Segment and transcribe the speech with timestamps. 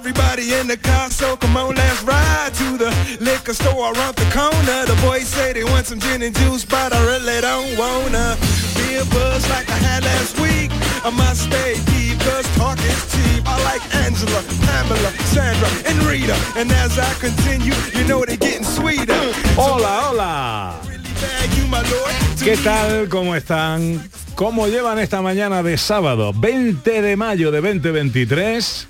[0.00, 2.88] Everybody in the car, so come on, let's ride to the
[3.20, 4.86] liquor store around the corner.
[4.88, 8.38] The boys say they want some gin and juice, but I really don't wanna
[8.80, 10.72] be a buzz like I had last week.
[11.04, 13.44] I must stay deep, cause talk is cheap.
[13.44, 16.36] I like Angela, Pamela, Sandra, and Rita.
[16.56, 19.20] And as I continue, you know they're getting sweeter.
[19.54, 20.80] Hola, hola.
[21.70, 22.40] Lord.
[22.42, 23.06] ¿Qué tal?
[23.10, 24.00] ¿Cómo están?
[24.34, 28.89] ¿Cómo llevan esta mañana de sábado, 20 de mayo de 2023?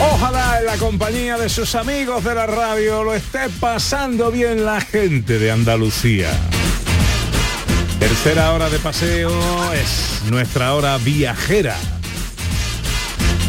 [0.00, 4.80] Ojalá en la compañía de sus amigos de la radio lo esté pasando bien la
[4.80, 6.30] gente de Andalucía.
[7.98, 9.30] Tercera hora de paseo
[9.74, 11.76] es nuestra hora viajera.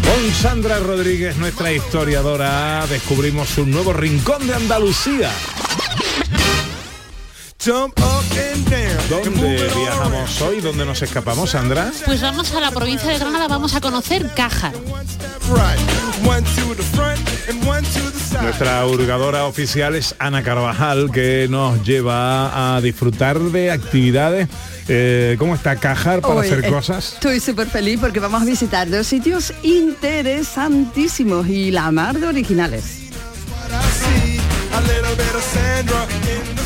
[0.03, 5.31] Con Sandra Rodríguez, nuestra historiadora, descubrimos un nuevo rincón de Andalucía.
[7.63, 7.93] ¿Dónde
[9.75, 10.61] viajamos hoy?
[10.61, 11.91] ¿Dónde nos escapamos, Sandra?
[12.05, 14.73] Pues vamos a la provincia de Granada, vamos a conocer Cájar.
[14.73, 16.27] right.
[16.27, 18.41] One to the front and one to the side.
[18.41, 24.47] Nuestra hurgadora oficial es Ana Carvajal, que nos lleva a disfrutar de actividades.
[24.87, 27.13] Eh, ¿Cómo está Cajar para Hoy, hacer cosas?
[27.13, 33.01] Estoy súper feliz porque vamos a visitar dos sitios interesantísimos y la mar de originales.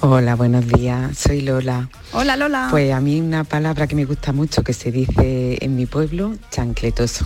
[0.00, 1.16] Hola, buenos días.
[1.16, 1.88] Soy Lola.
[2.12, 2.68] Hola Lola.
[2.70, 6.34] Pues a mí una palabra que me gusta mucho que se dice en mi pueblo,
[6.50, 7.24] chancletoso,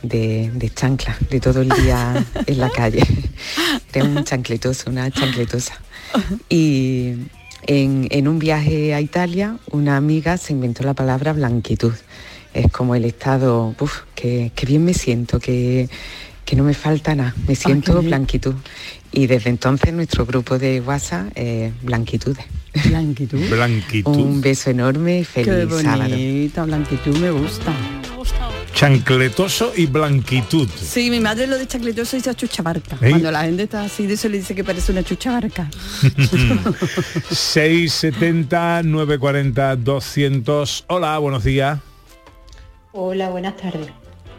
[0.00, 3.02] de, de chancla, de todo el día en la calle.
[3.92, 5.74] De un chancletoso, una chancletosa.
[6.48, 7.14] Y
[7.66, 11.94] en, en un viaje a Italia, una amiga se inventó la palabra blanquitud.
[12.54, 15.88] Es como el estado, uf, que, que bien me siento, que,
[16.44, 18.54] que no me falta nada, me siento blanquitud.
[19.16, 22.44] Y desde entonces nuestro grupo de WhatsApp es Blanquitudes.
[22.88, 23.38] Blanquitud.
[23.48, 24.16] Blanquitud.
[24.16, 26.10] Un beso enorme y Qué feliz sábado.
[26.10, 27.70] bonita, Blanquitud, me gusta.
[28.02, 28.50] Me gusta.
[28.74, 30.68] Chancletoso y blanquitud.
[30.68, 32.96] Sí, mi madre lo de chacletoso dice chuchabarca.
[33.00, 33.10] ¿Eh?
[33.10, 35.70] Cuando la gente está así de eso le dice que parece una chuchabarca.
[37.30, 40.84] 670 940 200.
[40.88, 41.78] Hola, buenos días.
[42.90, 43.90] Hola, buenas tardes.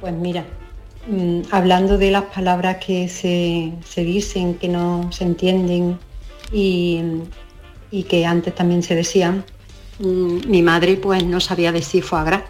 [0.01, 0.45] Pues mira,
[1.07, 5.99] mm, hablando de las palabras que se, dicen, que no se entienden
[6.51, 7.01] y,
[8.09, 9.45] que antes también se decían,
[9.99, 12.43] mm, mi madre pues no sabía decir foie gras.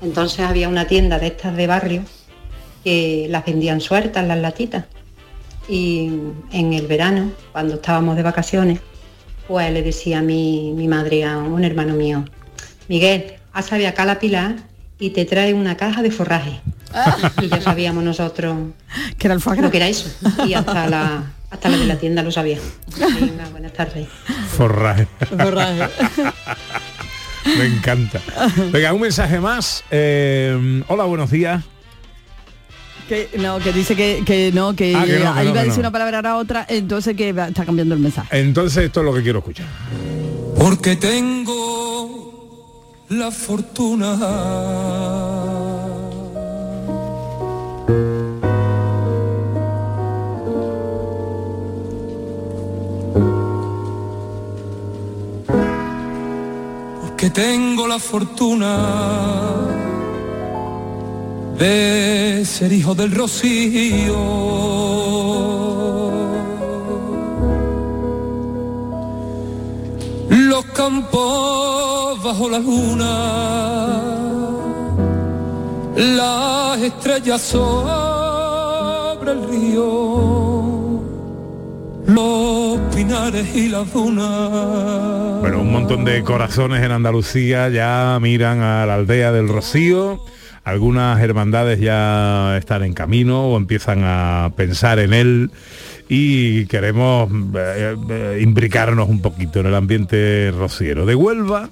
[0.00, 2.04] Entonces había una tienda de estas de barrio
[2.84, 4.84] que las vendían sueltas, las latitas.
[5.68, 6.10] Y
[6.52, 8.80] en el verano, cuando estábamos de vacaciones,
[9.48, 12.24] pues le decía a mi, mi madre a un hermano mío,
[12.88, 14.56] Miguel, haz acá la Pilar
[14.98, 16.60] y te trae una caja de forraje.
[17.42, 18.56] Y ya sabíamos nosotros
[19.18, 20.10] Que era el foie lo que era eso.
[20.46, 22.58] Y hasta la, hasta la de la tienda lo sabía.
[23.20, 24.08] Venga, buenas tardes.
[24.56, 25.06] Forraje.
[27.58, 28.20] Me encanta.
[28.72, 29.84] Venga, un mensaje más.
[29.90, 31.62] Eh, hola, buenos días.
[33.08, 35.60] Que, no, que dice que, que no, que, Ah, que no, que ahí no, va
[35.60, 35.88] a que decir no.
[35.88, 38.38] una palabra ahora otra, entonces que va- está cambiando el mensaje.
[38.38, 39.64] Entonces esto es lo que quiero escuchar.
[40.58, 41.77] Porque tengo
[43.10, 44.16] la fortuna
[57.00, 58.76] porque tengo la fortuna
[61.58, 64.14] de ser hijo del rocío.
[70.28, 71.87] Los campos
[72.28, 73.06] bajo la luna,
[75.96, 81.00] las estrellas sobre el río,
[82.06, 85.40] los pinares y las dunas.
[85.40, 90.22] Bueno, un montón de corazones en Andalucía ya miran a la aldea del Rocío.
[90.64, 95.50] Algunas hermandades ya están en camino o empiezan a pensar en él
[96.10, 101.06] y queremos eh, eh, imbricarnos un poquito en el ambiente rociero.
[101.06, 101.70] De Huelva,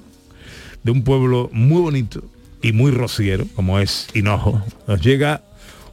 [0.87, 2.23] de un pueblo muy bonito
[2.62, 5.43] y muy rociero, como es Hinojo, nos llega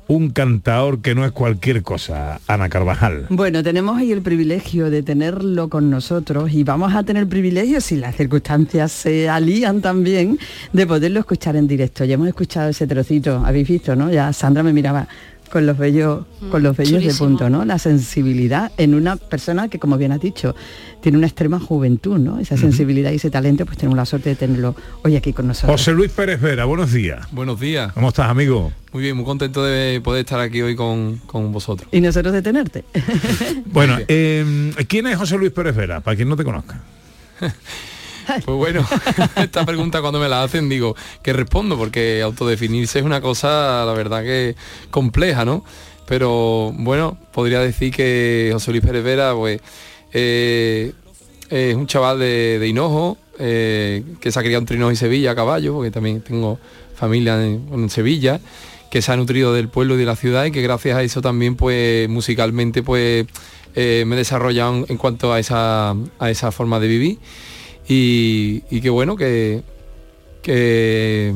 [0.07, 3.25] un cantaor que no es cualquier cosa, Ana Carvajal.
[3.30, 7.95] Bueno, tenemos ahí el privilegio de tenerlo con nosotros y vamos a tener privilegio, si
[7.95, 10.38] las circunstancias se alían también,
[10.74, 12.06] de poderlo escuchar en directo.
[12.06, 14.12] Ya hemos escuchado ese trocito, habéis visto, ¿no?
[14.12, 15.07] Ya Sandra me miraba
[15.53, 17.63] con los bellos, con los bellos de punto, ¿no?
[17.63, 20.55] La sensibilidad en una persona que, como bien has dicho,
[21.00, 22.39] tiene una extrema juventud, ¿no?
[22.39, 25.79] Esa sensibilidad y ese talento, pues tenemos la suerte de tenerlo hoy aquí con nosotros.
[25.79, 27.27] José Luis Pérez Vera, buenos días.
[27.31, 27.94] Buenos días.
[27.94, 28.71] ¿Cómo estás, amigo?
[28.94, 31.88] Muy bien, muy contento de poder estar aquí hoy con, con vosotros.
[31.91, 32.83] Y nosotros de tenerte.
[33.65, 36.01] Bueno, eh, ¿quién es José Luis Pérez Vera?
[36.01, 36.81] Para quien no te conozca.
[38.25, 38.86] Pues bueno,
[39.36, 43.94] esta pregunta cuando me la hacen digo que respondo porque autodefinirse es una cosa, la
[43.94, 44.56] verdad que
[44.90, 45.64] compleja, ¿no?
[46.06, 49.62] Pero bueno, podría decir que José Luis Pérez Vera, pues,
[50.12, 50.94] eh,
[51.50, 55.36] es un chaval de, Hinojo, eh, que se ha criado entre Hinojo y Sevilla a
[55.36, 56.60] caballo, porque también tengo
[56.96, 58.40] familia en, en Sevilla,
[58.92, 61.22] que se ha nutrido del pueblo y de la ciudad y que gracias a eso
[61.22, 63.25] también, pues, musicalmente, pues,
[63.75, 67.18] eh, me he desarrollado en, en cuanto a esa, a esa forma de vivir
[67.88, 69.62] y, y que bueno que,
[70.41, 71.33] que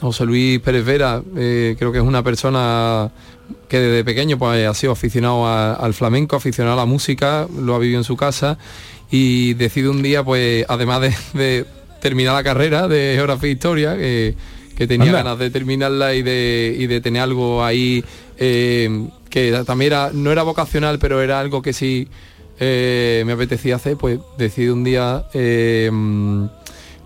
[0.00, 3.10] José Luis Pérez Vera eh, creo que es una persona
[3.68, 7.74] que desde pequeño pues, ha sido aficionado a- al flamenco, aficionado a la música, lo
[7.74, 8.58] ha vivido en su casa
[9.10, 11.66] y decide un día pues además de, de
[12.00, 14.34] terminar la carrera de geografía e historia que,
[14.76, 15.18] que tenía Anda.
[15.22, 18.04] ganas de terminarla y de, y de tener algo ahí
[18.38, 22.08] eh, que también era, no era vocacional pero era algo que sí
[22.60, 25.90] eh, me apetecía hacer, pues decide un día eh,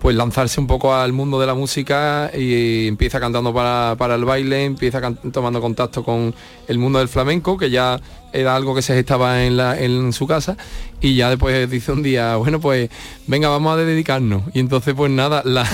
[0.01, 4.25] pues lanzarse un poco al mundo de la música y empieza cantando para, para el
[4.27, 5.01] baile, empieza
[5.33, 6.35] tomando contacto con
[6.69, 7.99] el mundo del flamenco, que ya
[8.35, 10.57] era algo que se gestaba en, la- en su casa,
[11.01, 12.91] y ya después dice un día, bueno pues
[13.27, 14.43] venga, vamos a dedicarnos.
[14.53, 15.65] Y entonces pues nada, la...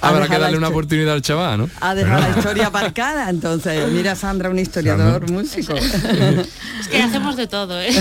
[0.00, 1.70] habrá que darle una oportunidad al chaval, ¿no?
[1.80, 5.74] Ha dejado la historia aparcada, entonces mira Sandra, un historiador, músico.
[6.80, 7.88] Es que hacemos de todo, ¿eh?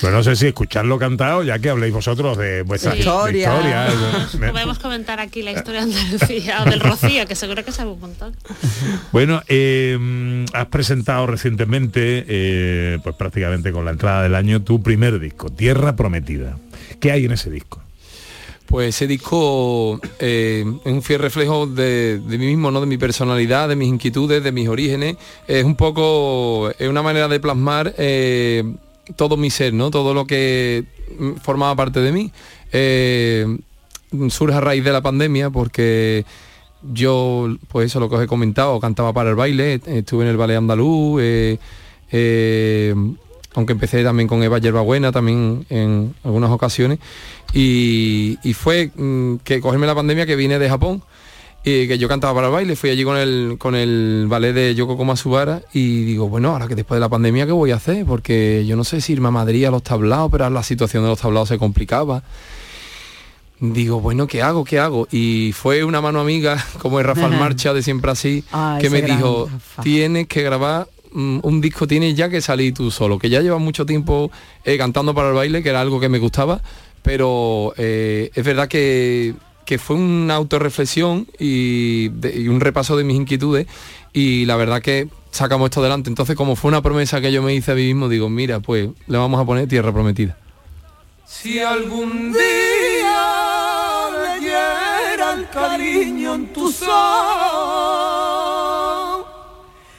[0.00, 2.98] Pues no sé si escucharlo cantado, ya que habléis vosotros de vuestra Sí.
[3.00, 3.52] historia.
[3.54, 3.86] Historia.
[4.40, 7.90] Me- Podemos comentar aquí la historia de Andalucía o del Rocío, que seguro que sabe
[7.90, 8.34] un montón.
[9.12, 10.93] Bueno, eh, has presentado
[11.26, 16.58] recientemente, eh, pues prácticamente con la entrada del año, tu primer disco, Tierra Prometida.
[17.00, 17.80] ¿Qué hay en ese disco?
[18.66, 22.80] Pues ese disco eh, es un fiel reflejo de, mí mismo, ¿no?
[22.80, 25.16] de mi personalidad, de mis inquietudes, de mis orígenes.
[25.46, 28.64] Es un poco, es una manera de plasmar eh,
[29.16, 29.90] todo mi ser, ¿no?
[29.90, 30.84] Todo lo que
[31.42, 32.32] formaba parte de mí.
[34.30, 36.24] Surge a raíz de la pandemia porque
[36.92, 40.36] yo, pues eso lo que os he comentado, cantaba para el baile, estuve en el
[40.36, 41.58] ballet andaluz, eh,
[42.10, 42.94] eh,
[43.54, 46.98] aunque empecé también con Eva Yerbabuena también en algunas ocasiones.
[47.52, 51.02] Y, fue mm, que cogerme la pandemia que vine de Japón
[51.62, 54.74] y que yo cantaba para el baile, fui allí con el, con el ballet de
[54.74, 58.04] Yoko Komasubara y digo, bueno, ahora que después de la pandemia, ¿qué voy a hacer?
[58.04, 61.08] Porque yo no sé si irme a Madrid a los tablados, pero la situación de
[61.08, 62.22] los tablados se complicaba.
[63.72, 64.64] Digo, bueno, ¿qué hago?
[64.64, 65.08] ¿Qué hago?
[65.10, 69.00] Y fue una mano amiga, como es Rafael Marcha de Siempre Así, Ah, que me
[69.02, 69.82] dijo, Rafa.
[69.82, 73.60] tienes que grabar mm, un disco, tienes ya que salir tú solo, que ya llevas
[73.60, 74.30] mucho tiempo
[74.64, 76.60] eh, cantando para el baile, que era algo que me gustaba,
[77.02, 83.04] pero eh, es verdad que, que fue una autorreflexión y, de- y un repaso de
[83.04, 83.66] mis inquietudes
[84.12, 86.08] y la verdad que sacamos esto adelante.
[86.08, 88.88] Entonces, como fue una promesa que yo me hice a mí mismo, digo, mira, pues
[89.06, 90.36] le vamos a poner Tierra Prometida.
[91.26, 92.38] Si algún día
[95.54, 96.88] cariño en tu sol,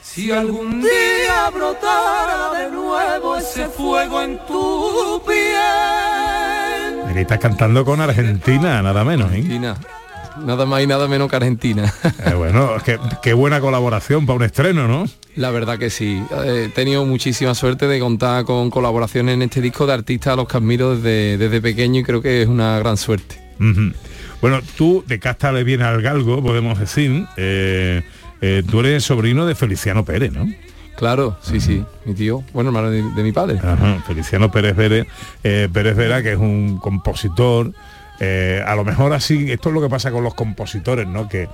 [0.02, 8.82] si algún día brotara de nuevo ese fuego en tu piel, estás cantando con Argentina,
[8.82, 9.32] nada menos.
[9.32, 9.36] ¿eh?
[9.36, 9.76] Argentina.
[10.44, 11.90] Nada más y nada menos que Argentina.
[12.26, 15.06] Eh, bueno, qué, qué buena colaboración para un estreno, ¿no?
[15.36, 16.22] La verdad que sí.
[16.44, 20.36] Eh, He tenido muchísima suerte de contar con colaboraciones en este disco de artistas a
[20.36, 23.40] los que admiro desde, desde pequeño y creo que es una gran suerte.
[24.48, 27.26] Bueno, tú de casta le viene al galgo, podemos decir.
[27.36, 28.02] eh,
[28.40, 30.46] eh, tú eres sobrino de Feliciano Pérez, ¿no?
[30.96, 33.58] Claro, sí, sí, mi tío, bueno, hermano de, de mi padre.
[33.58, 35.08] Ajá, Feliciano Pérez Pérez,
[35.42, 37.72] eh, Pérez Vera, que es un compositor.
[38.20, 41.28] eh, a lo mejor así, esto es lo que pasa con los compositores, ¿no?
[41.28, 41.48] Que,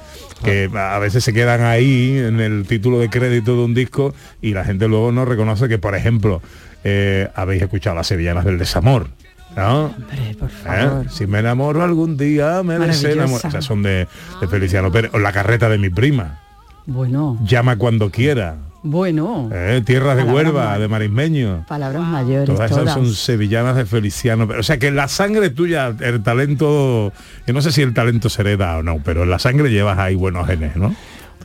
[0.44, 4.52] que a veces se quedan ahí en el título de crédito de un disco y
[4.52, 6.42] la gente luego no reconoce que, por ejemplo,
[6.84, 9.08] eh, habéis escuchado las sevillanas del desamor.
[9.56, 9.84] ¿No?
[9.86, 10.52] Hombre, por ¿Eh?
[10.52, 11.10] favor.
[11.10, 13.46] Si me enamoro algún día, me desenamoro.
[13.48, 14.08] Esas son de,
[14.40, 15.10] de Feliciano Pérez.
[15.14, 16.40] O la carreta de mi prima.
[16.86, 18.56] Bueno, Llama cuando quiera.
[18.82, 19.48] bueno.
[19.52, 19.82] ¿Eh?
[19.84, 21.64] Tierras de Huelva, ma- de Marismeño.
[21.68, 22.94] Palabras mayores, Todas esas todas.
[22.94, 24.48] son sevillanas de Feliciano.
[24.48, 24.60] Pérez.
[24.60, 27.12] O sea que en la sangre tuya, el talento,
[27.46, 29.98] yo no sé si el talento se hereda o no, pero en la sangre llevas
[29.98, 30.94] ahí buenos genes, ¿no?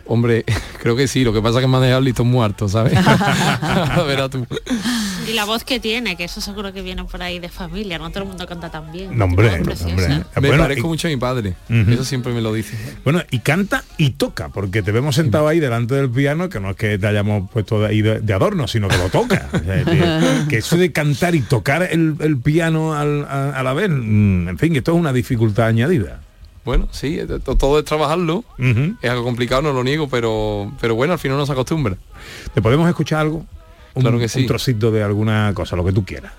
[0.08, 0.46] Hombre,
[0.82, 2.94] creo que sí, lo que pasa es que me ha dejado listo muerto, ¿sabes?
[4.08, 4.48] Verás tú.
[5.28, 8.10] Y la voz que tiene, que eso seguro que viene por ahí de familia, no
[8.12, 9.18] todo el mundo canta tan bien.
[9.18, 9.66] No, hombre, no.
[10.42, 11.56] Me Bueno, parezco y- mucho a mi padre.
[11.70, 12.78] Eso siempre me lo dice.
[13.04, 16.70] Bueno, y canta y toca, porque te vemos sentado ahí delante del piano, que no
[16.72, 19.50] es que te hayamos puesto de ahí de, de adorno, sino que lo toca.
[19.54, 23.64] O sea, que, que eso de cantar y tocar el, el piano al- a, a
[23.64, 26.22] la vez, mm, en fin, esto es una dificultad añadida.
[26.64, 28.44] Bueno, sí, to- todo es trabajarlo.
[29.02, 31.96] Es algo complicado, no lo niego, pero, pero bueno, al final uno se acostumbra.
[32.54, 33.46] ¿Te podemos escuchar algo?
[33.94, 34.42] Un, Claro que sí.
[34.42, 36.32] un trocito de alguna cosa, lo que tú quieras.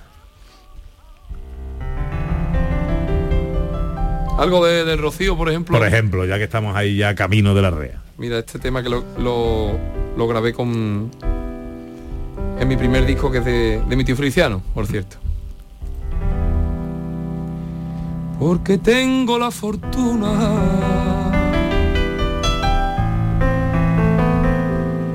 [4.38, 5.76] Algo de, del Rocío, por ejemplo.
[5.76, 8.02] Por ejemplo, ya que estamos ahí ya camino de la rea.
[8.18, 9.76] Mira, este tema que lo, lo,
[10.16, 11.10] lo grabé con
[12.60, 15.16] en mi primer disco que es de, de mi tío Feliciano, por cierto.
[18.38, 21.37] Porque tengo la fortuna.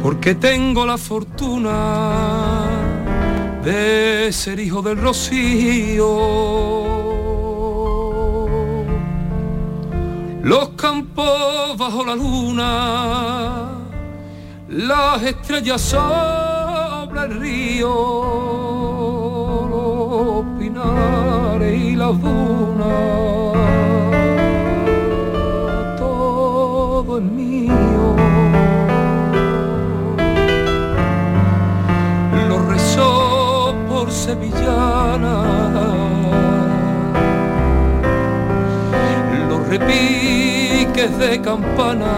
[0.03, 2.65] Porque tengo la fortuna
[3.63, 6.03] de ser hijo del Rocío.
[10.41, 13.69] Los campos bajo la luna,
[14.67, 17.87] las estrellas sobre el río,
[19.69, 22.87] los pinares y las dunas,
[25.97, 27.92] todo es mío.
[34.23, 35.37] Sevillana
[39.49, 42.15] los repiques de campana,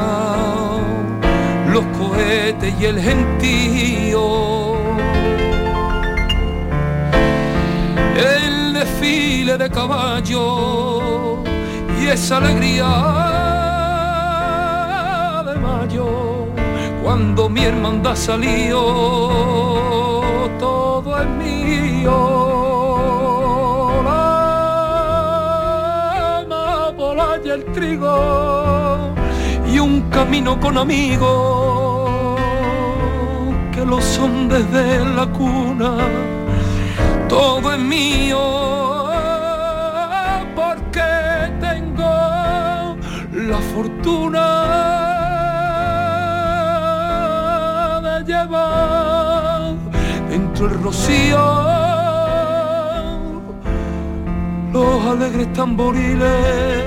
[1.74, 4.76] los cohetes y el gentío.
[8.16, 11.40] El desfile de caballo
[12.00, 12.92] y esa alegría
[15.48, 16.08] de mayo,
[17.04, 18.82] cuando mi hermandad salió,
[20.60, 21.28] todo es
[26.40, 29.14] amapola y el trigo
[29.72, 32.40] y un camino con amigos
[33.72, 35.98] que lo son desde la cuna.
[37.28, 38.40] Todo es mío
[40.56, 41.02] porque
[41.60, 42.98] tengo
[43.34, 44.46] la fortuna
[48.02, 49.74] de llevar
[50.30, 51.85] dentro el rocío
[54.76, 56.84] los alegres tamboriles,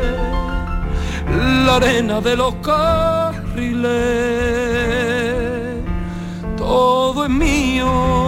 [1.67, 3.89] la arena de los carriles,
[6.59, 8.28] todo es mío.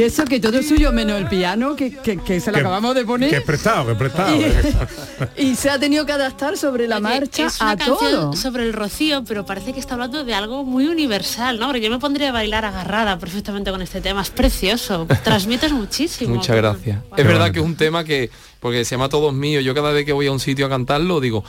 [0.00, 2.60] Y eso que todo es suyo, menos el piano, que, que- que se lo Que-
[2.60, 3.28] acabamos de poner.
[3.28, 4.34] Que es prestado, que es prestado.
[5.36, 8.32] Y se ha tenido que adaptar sobre la Oye, marcha es una a canción todo.
[8.32, 11.66] sobre el rocío, pero parece que está hablando de algo muy universal, ¿no?
[11.66, 14.22] Porque yo me pondría a bailar agarrada perfectamente con este tema.
[14.22, 16.34] Es precioso, transmites muchísimo.
[16.36, 16.98] Muchas gracias.
[17.16, 20.06] Es verdad que es un tema que, porque se llama Todos Míos, yo cada vez
[20.06, 21.44] que voy a un sitio a cantarlo digo,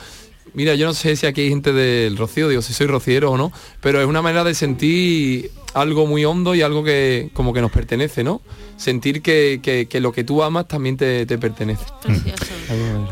[0.54, 3.36] mira, yo no sé si aquí hay gente del Rocío, digo si soy rociero o
[3.36, 7.60] no, pero es una manera de sentir algo muy hondo y algo que como que
[7.62, 8.42] nos pertenece, ¿no?
[8.76, 11.84] Sentir que, que- que lo que tú amas también te, te pertenece.
[12.02, 12.44] Precioso.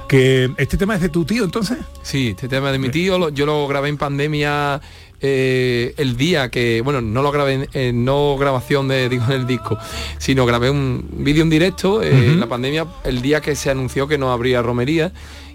[0.08, 1.78] que este tema es de tu tío, entonces.
[2.02, 4.80] Sí, este tema de mi tío, lo- yo lo grabé en pandemia
[5.22, 9.32] eh, el día que, bueno, no lo grabé, en, en no grabación de, digo, en
[9.32, 9.78] el disco,
[10.18, 14.08] sino grabé un vídeo en directo eh, en la pandemia el día que se anunció
[14.08, 15.12] que no habría romería.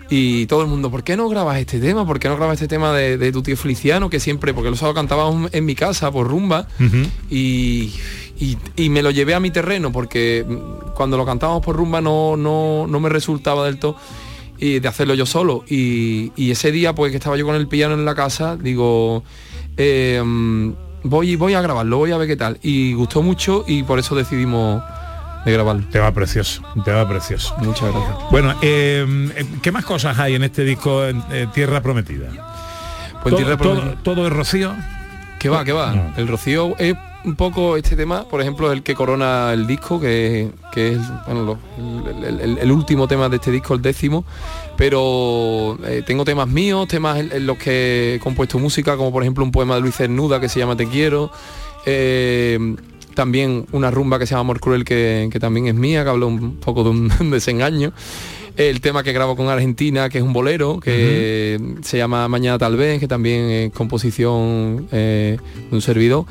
[0.10, 2.06] Y todo el mundo, ¿por qué no grabas este tema?
[2.06, 4.10] ¿Por qué no grabas este tema de, de tu tío Feliciano?
[4.10, 6.68] Que siempre, porque lo sábados cantábamos en mi casa por rumba
[7.30, 7.92] y,
[8.40, 10.46] y- y me lo llevé a mi terreno porque
[10.96, 13.96] cuando lo cantábamos por rumba no, no, no me resultaba del todo
[14.60, 15.66] y de hacerlo yo solo.
[15.68, 19.24] Y, y ese día, pues que estaba yo con el piano en la casa, digo,
[19.76, 20.22] eh,
[21.04, 22.60] voy, voy a grabarlo, voy a ver qué tal.
[22.62, 24.82] Y gustó mucho y por eso decidimos
[25.46, 25.84] de grabarlo.
[25.92, 27.56] Te va precioso, te va precioso.
[27.60, 28.16] Muchas gracias.
[28.32, 29.06] Bueno, eh,
[29.38, 32.28] eh, ¿qué más cosas hay en este disco eh, Tierra Prometida?
[33.24, 33.96] Pues todo, Tierra Prometida.
[34.04, 34.74] todo es Rocío.
[35.40, 35.92] Que va, que va.
[35.94, 36.14] No.
[36.18, 40.50] El Rocío es un poco este tema, por ejemplo, el que corona el disco, que,
[40.72, 41.60] que es bueno, lo-
[42.18, 44.26] el, el- el- el último tema de este disco, el décimo.
[44.78, 49.22] Pero eh, tengo temas míos, temas en, en los que he compuesto música, como por
[49.24, 51.32] ejemplo un poema de Luis Cernuda que se llama Te quiero.
[51.86, 52.76] Eh,
[53.16, 56.26] también una rumba que se llama Amor Cruel que, que también es mía, que habla
[56.28, 57.92] un poco de un desengaño.
[58.58, 62.78] El tema que grabo con Argentina, que es un bolero, que se llama Mañana tal
[62.78, 65.38] vez, que también es composición eh,
[65.70, 66.26] de un servidor.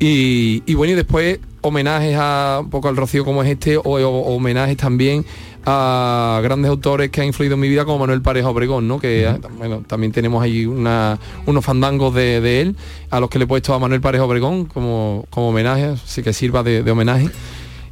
[0.00, 3.82] Y, y bueno, y después homenajes a un poco al Rocío como es este, o,
[3.84, 5.24] o- homenajes también
[5.64, 8.98] a grandes autores que han influido en mi vida como Manuel Pareja Obregón, ¿no?
[8.98, 12.76] Que ah, bueno, también tenemos ahí una- unos fandangos de, de él,
[13.10, 16.32] a los que le he puesto a Manuel Pareja Obregón como, como homenaje, así que
[16.32, 17.28] sirva de, de homenaje.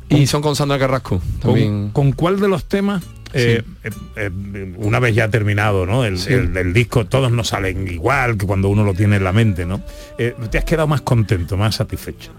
[0.08, 1.90] Y son con Sandra Carrasco también.
[1.90, 3.02] ¿Con, con cuál de los temas?
[3.32, 6.04] eh, eh, eh, una vez ya terminado ¿no?
[6.04, 6.32] el, Sí.
[6.32, 9.64] el- el disco todos no salen igual que cuando uno lo tiene en la mente
[9.64, 9.80] no
[10.50, 12.32] te has quedado más contento más satisfecho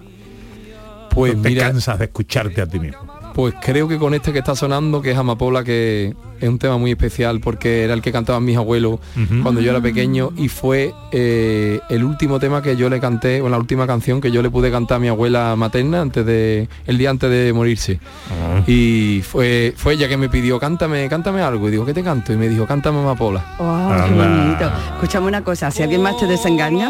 [1.12, 4.34] Pues No te mira, cansas de escucharte a ti mismo Pues creo que con este
[4.34, 8.02] que está sonando, que es Amapola, que es un tema muy especial porque era el
[8.02, 9.00] que cantaban mis abuelos
[9.44, 13.50] cuando yo era pequeño y fue eh, el último tema que yo le canté, o
[13.50, 16.98] la última canción que yo le pude cantar a mi abuela materna antes de, el
[16.98, 18.00] día antes de morirse.
[18.30, 18.64] Ah.
[18.68, 21.68] Y fue, fue ella que me pidió, cántame, cántame algo.
[21.68, 22.34] Y digo, ¿qué te canto?
[22.34, 23.56] Y me dijo, cántame Amapola.
[23.60, 24.72] ¡Oh, qué bonito!
[24.96, 26.90] Escúchame una cosa, si alguien más te desengaña,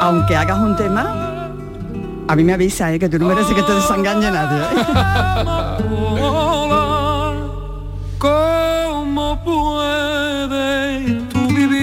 [0.00, 1.27] aunque hagas un tema,
[2.28, 2.98] a mí me avisa, ¿eh?
[2.98, 4.62] que tú no mereces que te desengañe nadie.
[4.62, 4.84] ¿eh?
[8.18, 11.78] ¿Cómo puedes tú vivir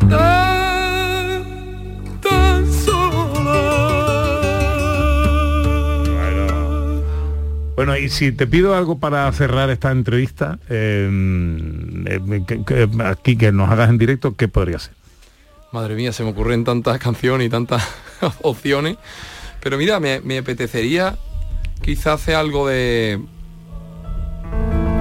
[0.00, 1.44] tan,
[2.20, 3.60] tan sola?
[7.76, 11.08] bueno y si te pido algo para cerrar esta entrevista eh,
[12.06, 14.92] eh, que- que- aquí que nos hagas en directo qué podría ser
[15.74, 17.82] Madre mía, se me ocurren tantas canciones y tantas
[18.42, 18.96] opciones.
[19.60, 21.16] Pero mira, me, me apetecería
[21.82, 23.20] quizás hacer algo de...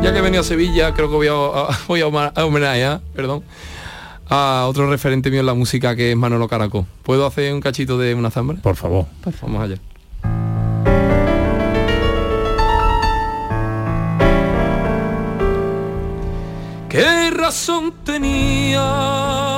[0.02, 3.44] Ya que he venido a Sevilla, creo que voy a, a- voy a homenajear, perdón,
[4.30, 6.88] a otro referente mío en la música que es Manolo Caracol.
[7.04, 8.58] ¿Puedo hacer un cachito de una zambra?
[8.58, 9.06] por favor
[9.44, 9.78] Vamos allá.
[16.90, 19.53] ¿Qué razón tenía?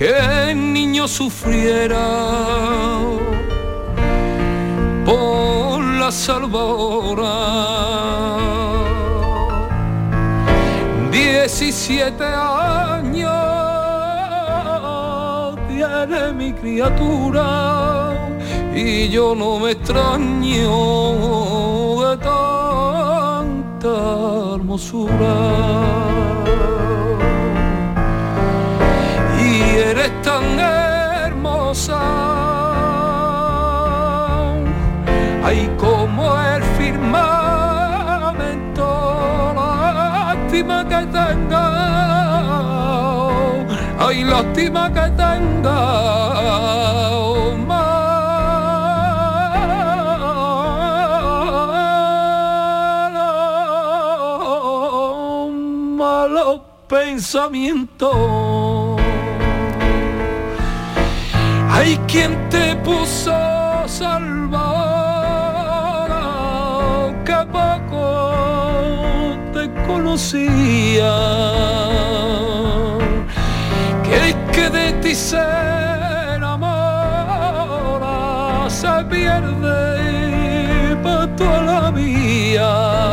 [0.00, 0.08] Que
[0.50, 2.08] el niño sufriera
[5.04, 7.36] por la salvadora.
[11.12, 13.28] 17 años
[15.68, 18.14] tiene mi criatura
[18.74, 20.70] y yo no me extraño
[22.08, 23.90] de tanta
[24.54, 25.60] hermosura
[29.60, 32.00] y eres tan hermosa.
[35.44, 37.92] Ay, como el firmamento,
[39.54, 41.66] lástima que tenga.
[43.98, 45.80] Ay, lástima que tenga.
[56.00, 56.60] Malos,
[61.90, 63.34] Hay quien te puso
[63.88, 64.22] salvada,
[67.24, 71.12] que poco te conocía.
[74.04, 75.42] Que es que de ti se
[76.36, 76.70] enamora,
[78.70, 83.09] se pierde para toda la vida.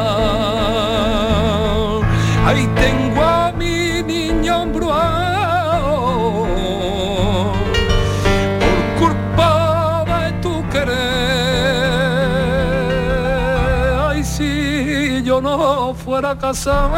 [16.07, 16.95] Fuera casado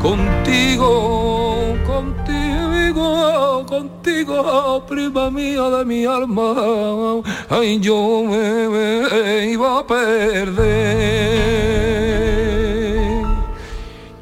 [0.00, 7.20] contigo, contigo, contigo, prima mía de mi alma.
[7.50, 10.62] Ay, yo me, me iba a perder.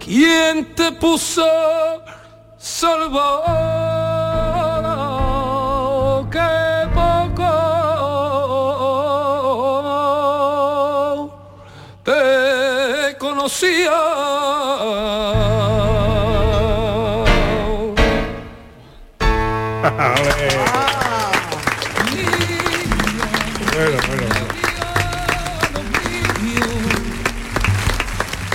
[0.00, 1.46] ¿Quién te puso
[2.58, 3.89] salvado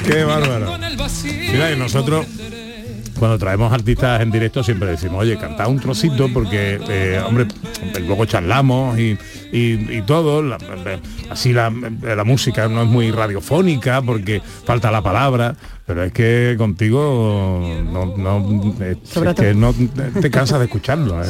[0.06, 0.78] Qué bárbaro.
[1.24, 2.26] Mira, y nosotros
[3.18, 7.48] cuando traemos artistas en directo siempre decimos, oye, canta un trocito porque, eh, hombre,
[8.02, 9.18] luego charlamos y,
[9.52, 10.58] y- y todo, la-
[11.30, 15.56] así la, la música no es muy radiofónica porque falta la palabra,
[15.86, 19.74] pero es que contigo no, no, es- Sobre es que no
[20.22, 21.22] te cansas de escucharlo.
[21.24, 21.28] ¿eh?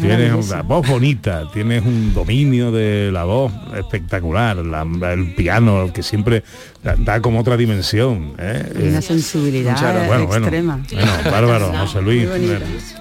[0.00, 6.02] Tienes una voz bonita, tienes un dominio de la voz espectacular, la- el piano que
[6.02, 6.44] siempre
[6.82, 8.34] da, como otra dimensión.
[8.38, 8.72] ¿eh?
[8.78, 10.06] Y una Eh, sensibilidad.
[10.06, 10.46] Bueno, bueno.
[10.46, 10.80] extrema.
[10.92, 12.28] Bueno, bárbaro, José Luis.
[12.28, 12.54] Bonito.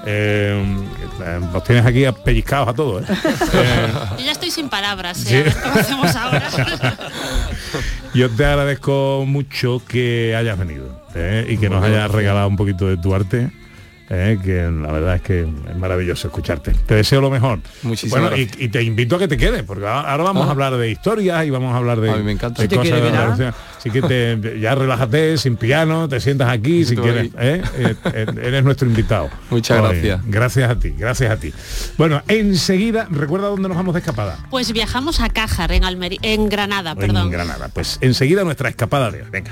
[0.05, 0.63] Eh,
[1.23, 3.03] eh, nos tienes aquí pellizcados a todos.
[4.21, 5.25] Yo ya estoy sin palabras.
[5.31, 5.39] ¿eh?
[5.39, 6.47] A ver ¿Cómo hacemos ahora?
[8.13, 11.47] yo te agradezco mucho que hayas venido ¿eh?
[11.49, 13.49] y que nos hayas regalado un poquito de tu arte.
[14.13, 14.37] ¿Eh?
[14.43, 16.71] que la verdad es que es maravilloso escucharte.
[16.85, 17.59] Te deseo lo mejor.
[17.83, 18.61] Muchísimas bueno, y, gracias.
[18.61, 20.49] y te invito a que te quedes, porque ahora vamos Ah.
[20.49, 22.61] a hablar de historias y vamos a hablar de, A mí me encanta.
[22.61, 23.31] de Si te cosas quiere de quedar.
[23.31, 23.53] Andalucía.
[23.77, 27.29] Así que te, ya relájate, sin piano, te sientas aquí si quieres.
[27.39, 27.61] ¿eh?
[27.77, 29.29] Eh, eh, eres nuestro invitado.
[29.49, 30.21] Muchas Oye, gracias.
[30.25, 31.53] Gracias a ti, gracias a ti.
[31.97, 34.37] Bueno, enseguida, recuerda dónde nos vamos de escapada.
[34.51, 37.27] Pues viajamos a Cájar, en, Almeri- en Granada, perdón.
[37.27, 37.69] En Granada.
[37.73, 39.27] Pues enseguida nuestra escapada de hoy.
[39.31, 39.51] Venga.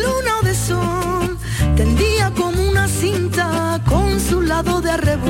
[4.63, 5.29] de arrebol.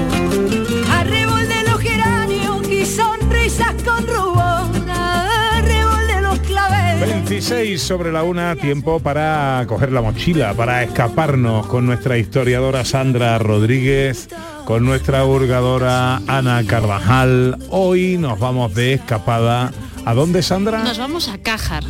[0.92, 7.10] Arrebol de los geranios y sonrisas con rubor, arrebol de los claveles.
[7.10, 13.38] 26 sobre la una, tiempo para coger la mochila, para escaparnos con nuestra historiadora Sandra
[13.40, 14.28] Rodríguez,
[14.66, 17.58] con nuestra hurgadora Ana Carvajal.
[17.70, 19.72] Hoy nos vamos de escapada.
[20.04, 20.84] ¿A dónde, Sandra?
[20.84, 21.84] Nos vamos a Cájar.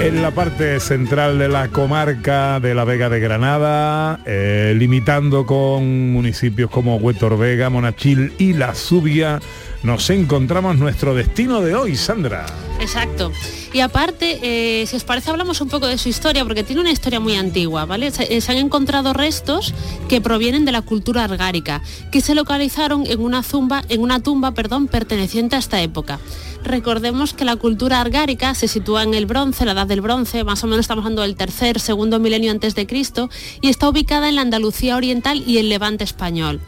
[0.00, 6.10] En la parte central de la comarca de la Vega de Granada, eh, limitando con
[6.10, 9.40] municipios como Huetor Vega, Monachil y La Zubia,
[9.82, 12.46] nos encontramos nuestro destino de hoy, Sandra.
[12.80, 13.32] Exacto.
[13.72, 16.90] Y aparte, eh, si os parece, hablamos un poco de su historia, porque tiene una
[16.90, 18.10] historia muy antigua, ¿vale?
[18.10, 19.72] Se, eh, han encontrado restos
[20.08, 23.42] que provienen de la cultura argárica, que se localizaron en una,
[23.88, 26.18] en una tumba perdón, perteneciente a esta época.
[26.64, 30.62] Recordemos que la cultura argárica se sitúa en el bronce, la edad del bronce, más
[30.64, 34.34] o menos estamos hablando del tercer, segundo milenio antes de Cristo, y está ubicada en
[34.34, 36.60] la Andalucía oriental y el levante español.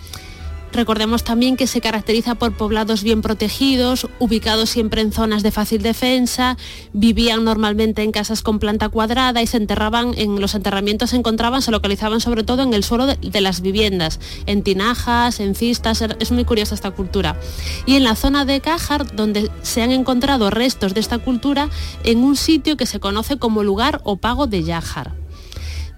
[0.73, 5.83] Recordemos también que se caracteriza por poblados bien protegidos, ubicados siempre en zonas de fácil
[5.83, 6.57] defensa,
[6.95, 11.61] vivían normalmente en casas con planta cuadrada y se enterraban, en los enterramientos se encontraban,
[11.61, 16.33] se localizaban sobre todo en el suelo de, las viviendas, en tinajas, en cistas, es
[16.33, 17.39] muy curiosa esta cultura.
[17.85, 21.69] Y en la zona de Cájar, donde se han encontrado restos de esta cultura,
[22.05, 25.22] en un sitio que se conoce como lugar o pago de Yajar.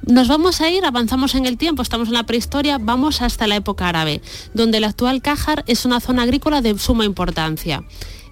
[0.07, 3.57] Nos vamos a ir, avanzamos en el tiempo, estamos en la prehistoria, vamos hasta la
[3.57, 4.21] época árabe,
[4.53, 7.85] donde el actual Cájar es una zona agrícola de suma importancia.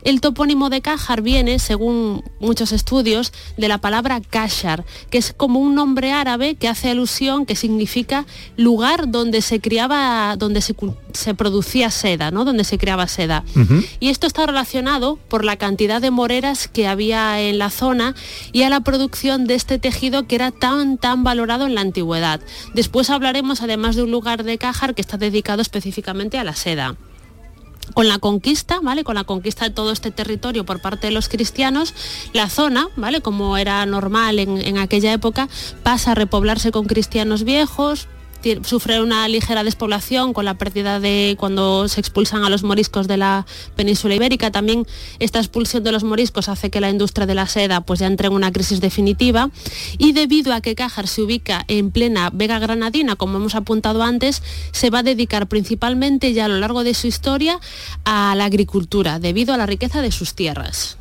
[0.04, 5.60] El topónimo de Cájar viene, según muchos estudios, de la palabra Kashar, que es como
[5.60, 10.74] un nombre árabe que hace alusión, que significa lugar donde se criaba, donde se,
[11.34, 12.44] producía seda, ¿no?
[12.44, 13.44] Donde se creaba seda.
[14.00, 18.14] Y esto está relacionado por la cantidad de moreras que había en la zona
[18.52, 22.40] y a la producción de este tejido que era tan, tan valorado en la antigüedad.
[22.74, 26.96] Después hablaremos además de un lugar de Cájar que está dedicado específicamente a la seda
[27.92, 29.04] con la conquista, ¿vale?
[29.04, 31.94] Con la conquista de todo este territorio por parte de los cristianos,
[32.32, 33.20] la zona, ¿vale?
[33.20, 35.48] Como era normal en, en aquella época,
[35.82, 38.08] pasa a repoblarse con cristianos viejos,
[38.62, 43.16] sufre una ligera despoblación con la pérdida de cuando se expulsan a los moriscos de
[43.16, 44.50] la península ibérica.
[44.50, 44.86] También
[45.18, 48.28] esta expulsión de los moriscos hace que la industria de la seda pues ya entre
[48.28, 49.50] en una crisis definitiva
[49.98, 54.42] y debido a que Cájar se ubica en plena Vega Granadina, como hemos apuntado antes,
[54.72, 57.60] se va a dedicar principalmente ya a lo largo de su historia
[58.04, 60.98] a la agricultura, debido a la riqueza de sus tierras.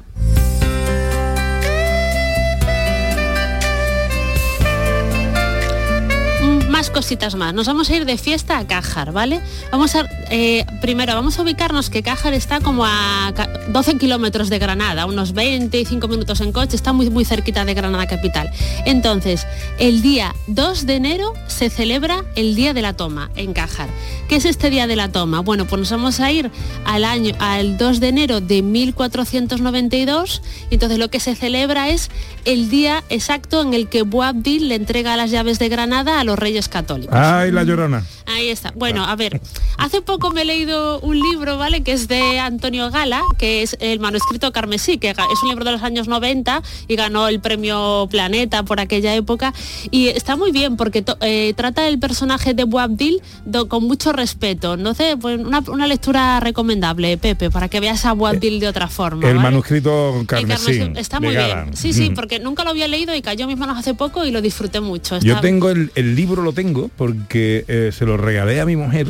[6.92, 7.54] Cositas más.
[7.54, 9.42] Nos vamos a ir de fiesta a Cájar, ¿vale?
[9.72, 14.50] Vamos a, eh, primero, vamos a ubicarnos que Cájar está como a ca- 12 kilómetros
[14.50, 18.50] de Granada, unos 25 minutos en coche, está muy, muy cerquita de Granada capital.
[18.86, 19.46] Entonces,
[19.80, 23.90] el día 2 de enero se celebra el Día de la Toma en Cájar.
[24.30, 25.40] ¿Qué es este Día de la Toma?
[25.42, 26.52] Bueno, pues nos vamos a ir
[26.86, 30.42] al año, al 2 de enero de 1492.
[30.70, 32.10] Entonces lo que se celebra es
[32.46, 36.38] el día exacto en el que Boabdil le entrega las llaves de Granada a los
[36.38, 36.81] reyes católicos.
[37.12, 38.04] Ay, la llorona.
[38.26, 38.72] Ahí está.
[38.76, 39.42] Bueno, a ver,
[39.78, 41.82] hace poco me he leído un libro, ¿vale?
[41.84, 45.72] Que es de Antonio Gala, que es el manuscrito carmesí, que es un libro de
[45.74, 49.54] los años 90 y ganó el premio Planeta por aquella época.
[49.92, 53.22] Y está muy bien porque eh, trata el personaje de Boabdil
[53.68, 54.78] con mucho respeto.
[54.78, 58.88] No sé, pues una, una lectura recomendable, Pepe, para que veas a Boabdil de otra
[58.88, 59.28] forma.
[59.28, 59.50] El ¿vale?
[59.50, 60.82] manuscrito El carmesí.
[60.96, 61.64] está muy Gala.
[61.64, 61.76] bien.
[61.78, 62.14] Sí, sí, Mm.
[62.16, 64.80] porque nunca lo había leído y cayó en mis manos hace poco y lo disfruté
[64.80, 65.18] mucho.
[65.20, 69.08] Yo tengo el, el libro, lo tengo, porque eh, se lo regalé a mi mujer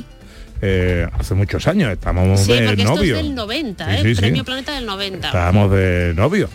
[0.61, 1.91] eh, hace muchos años.
[1.91, 3.17] Estamos Sí, de porque esto novio.
[3.17, 4.15] es del 90, Sí, ¿eh?
[4.15, 4.21] sí.
[4.21, 5.27] Premio Planeta del 90.
[5.27, 6.49] Estábamos de novio.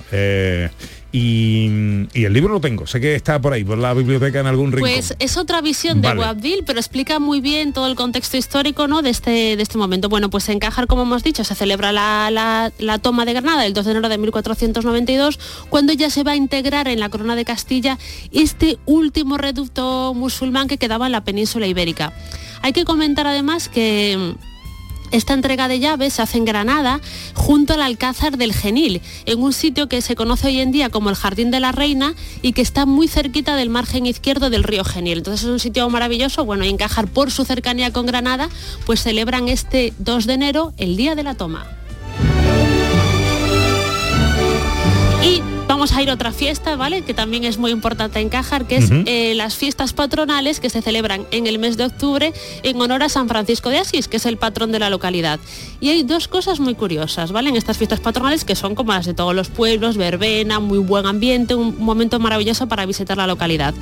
[1.12, 1.68] Y,
[2.14, 2.86] y el libro lo tengo.
[2.86, 4.90] Sé que está por ahí, por la biblioteca en algún rincón.
[4.90, 6.12] Pues es otra visión de.
[6.14, 9.02] Boabdil, pero explica muy bien todo el contexto histórico ¿no?
[9.02, 10.08] de, este, de este momento.
[10.08, 13.64] Bueno, pues en Cájar, como hemos dicho, se celebra la, la- la toma de Granada
[13.66, 15.38] el 2 de enero de 1492,
[15.68, 17.98] cuando ya se va a integrar en la corona de Castilla
[18.32, 22.12] este último reducto musulmán que quedaba en la península ibérica.
[22.62, 24.34] Hay que comentar además que...
[25.10, 27.00] esta entrega de llaves se hace en Granada,
[27.34, 31.10] junto al Alcázar del Genil, en un sitio que se conoce hoy en día como
[31.10, 34.84] el Jardín de la Reina y que está muy cerquita del margen izquierdo del río
[34.84, 35.18] Genil.
[35.18, 38.48] Entonces es un sitio maravilloso, bueno, y encajar por su cercanía con Granada,
[38.84, 41.66] pues celebran este 2 de enero el Día de la Toma.
[45.76, 47.02] Vamos a ir a otra fiesta, ¿vale?
[47.02, 50.80] Que también es muy importante en Cájar, que es eh, las fiestas patronales que se
[50.80, 54.24] celebran en el mes de octubre en honor a San Francisco de Asís, que es
[54.24, 55.38] el patrón de la localidad.
[55.80, 57.50] Y hay dos cosas muy curiosas, ¿vale?
[57.50, 61.06] En estas fiestas patronales que son como las de todos los pueblos, verbena, muy buen
[61.06, 63.74] ambiente, un momento maravilloso para visitar la localidad.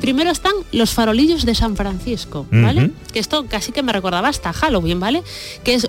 [0.00, 2.90] Primero están los farolillos de San Francisco, ¿vale?
[3.12, 5.22] Que esto casi que me recordaba hasta Halloween, ¿vale?
[5.64, 5.88] Que es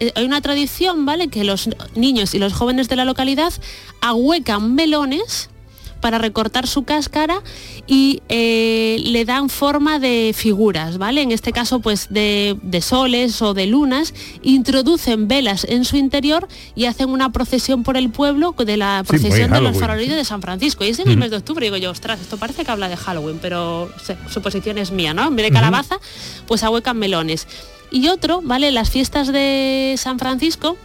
[0.00, 1.28] eh, hay una tradición, ¿vale?
[1.28, 3.52] Que los niños y los jóvenes de la localidad
[4.00, 5.50] ahuecan melones
[6.00, 7.42] para recortar su cáscara
[7.86, 11.22] y eh, le dan forma de figuras, ¿vale?
[11.22, 16.48] En este caso, pues de, de soles o de lunas, introducen velas en su interior
[16.74, 20.24] y hacen una procesión por el pueblo de la Sí, procesión de los farolillos de
[20.24, 20.84] San Francisco.
[20.84, 21.20] Y es en el Ujú.
[21.20, 24.78] mes de octubre, digo yo, ostras, esto parece que habla de Halloween, pero sé, suposición
[24.78, 25.26] es mía, ¿no?
[25.26, 25.96] En vez de calabaza,
[26.46, 27.46] pues ahuecan melones.
[27.90, 28.70] Y otro, ¿vale?
[28.70, 30.76] Las fiestas de San Francisco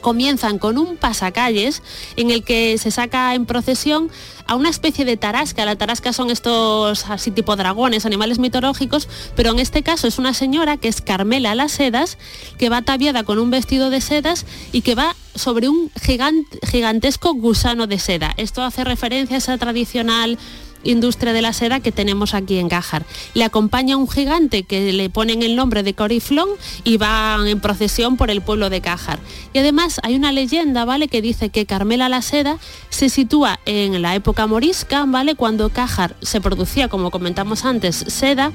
[0.00, 1.82] comienzan con un pasacalles
[2.16, 4.10] en el que se saca en procesión
[4.46, 5.64] a una especie de tarasca.
[5.64, 10.34] La tarasca son estos así tipo dragones, animales mitológicos, pero en este caso es una
[10.34, 12.18] señora que es Carmela Las Sedas,
[12.58, 17.34] que va ataviada con un vestido de sedas y que va sobre un gigan- gigantesco
[17.34, 18.34] gusano de seda.
[18.36, 20.38] Esto hace referencia a esa tradicional
[20.84, 23.04] industria de la seda que tenemos aquí en Gájar.
[23.34, 26.48] Le acompaña un gigante que le ponen el nombre de Coriflón
[26.84, 29.18] y van en procesión por el pueblo de Cájar.
[29.52, 31.08] Y además hay una leyenda, ¿vale?
[31.08, 35.34] Que dice que Carmela la Seda se sitúa en la época morisca, ¿vale?
[35.34, 38.52] Cuando Cájar se producía, como comentamos antes, seda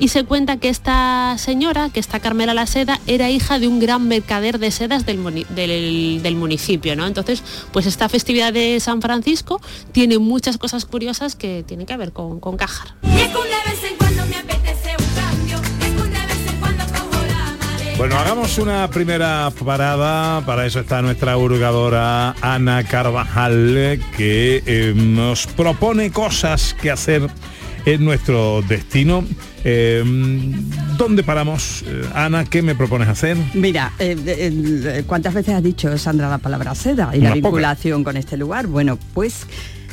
[0.00, 3.80] y se cuenta que esta señora, que esta Carmela la Seda, era hija de un
[3.80, 5.18] gran mercader de sedas del,
[5.50, 7.06] del- del municipio, ¿no?
[7.06, 9.60] Entonces, pues esta festividad de San Francisco
[9.92, 12.96] tiene muchas cosas curiosas que tienen que ver con, con marea.
[17.96, 20.44] Bueno, hagamos una primera parada.
[20.46, 27.28] Para eso está nuestra hurgadora Ana Carvajal, que eh, nos propone cosas que hacer
[27.84, 29.24] en nuestro destino.
[29.64, 30.02] Eh,
[30.96, 31.82] ¿Dónde paramos?
[31.86, 33.36] Eh, Ana, ¿qué me propones hacer?
[33.54, 38.16] Mira, eh, eh, ¿cuántas veces has dicho, Sandra, la palabra seda y la vinculación con
[38.16, 38.68] este lugar?
[38.68, 39.46] Bueno, pues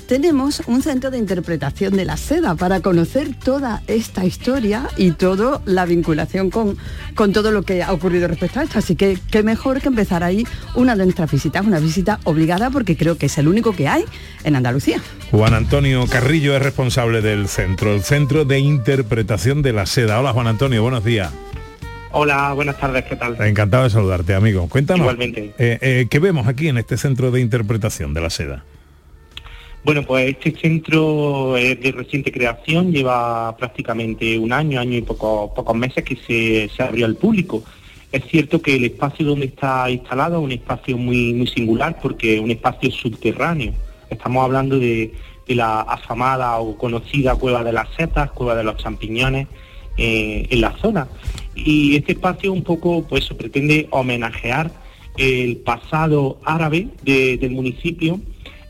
[0.07, 5.61] tenemos un centro de interpretación de la seda para conocer toda esta historia y toda
[5.65, 6.77] la vinculación con,
[7.15, 8.79] con todo lo que ha ocurrido respecto a esto.
[8.79, 12.95] Así que qué mejor que empezar ahí una de nuestras visitas, una visita obligada porque
[12.95, 14.05] creo que es el único que hay
[14.43, 15.01] en Andalucía.
[15.31, 20.19] Juan Antonio Carrillo es responsable del centro, el Centro de Interpretación de la Seda.
[20.19, 21.31] Hola Juan Antonio, buenos días.
[22.11, 23.35] Hola, buenas tardes, ¿qué tal?
[23.41, 24.69] Encantado de saludarte, amigo.
[24.69, 25.01] Cuéntanos.
[25.01, 25.53] Igualmente.
[25.57, 28.63] eh, eh, ¿Qué vemos aquí en este Centro de Interpretación de la Seda?
[29.85, 35.53] Bueno, pues este centro es de reciente creación, lleva prácticamente un año, año y poco-
[35.53, 36.15] pocos meses que
[36.75, 37.63] se, abrió al público.
[38.11, 42.41] Es cierto que el espacio donde está instalado es un espacio muy, singular porque es
[42.41, 43.73] un espacio subterráneo.
[44.09, 45.13] Estamos hablando de,
[45.49, 49.47] la afamada o conocida Cueva de las Setas, Cueva de los Champiñones,
[49.97, 51.07] eh, en la zona.
[51.53, 54.71] Y este espacio un poco, pues, pretende homenajear
[55.15, 58.19] el pasado árabe de- del municipio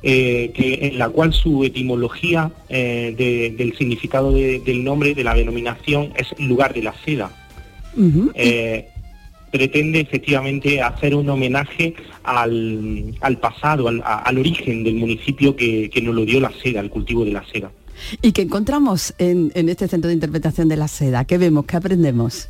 [0.08, 5.24] eh, que, en la cual su etimología eh, de- del significado de- del nombre, de
[5.24, 7.32] la denominación, es lugar de la seda.
[8.36, 8.88] Eh,
[9.52, 15.90] pretende efectivamente hacer un homenaje al, al pasado, al, a- al origen del municipio que,
[15.90, 17.72] que nos lo dio la seda, el cultivo de la seda.
[18.22, 21.24] ¿Y qué encontramos en, en este centro de interpretación de la seda?
[21.26, 21.66] ¿Qué vemos?
[21.66, 22.50] ¿Qué aprendemos?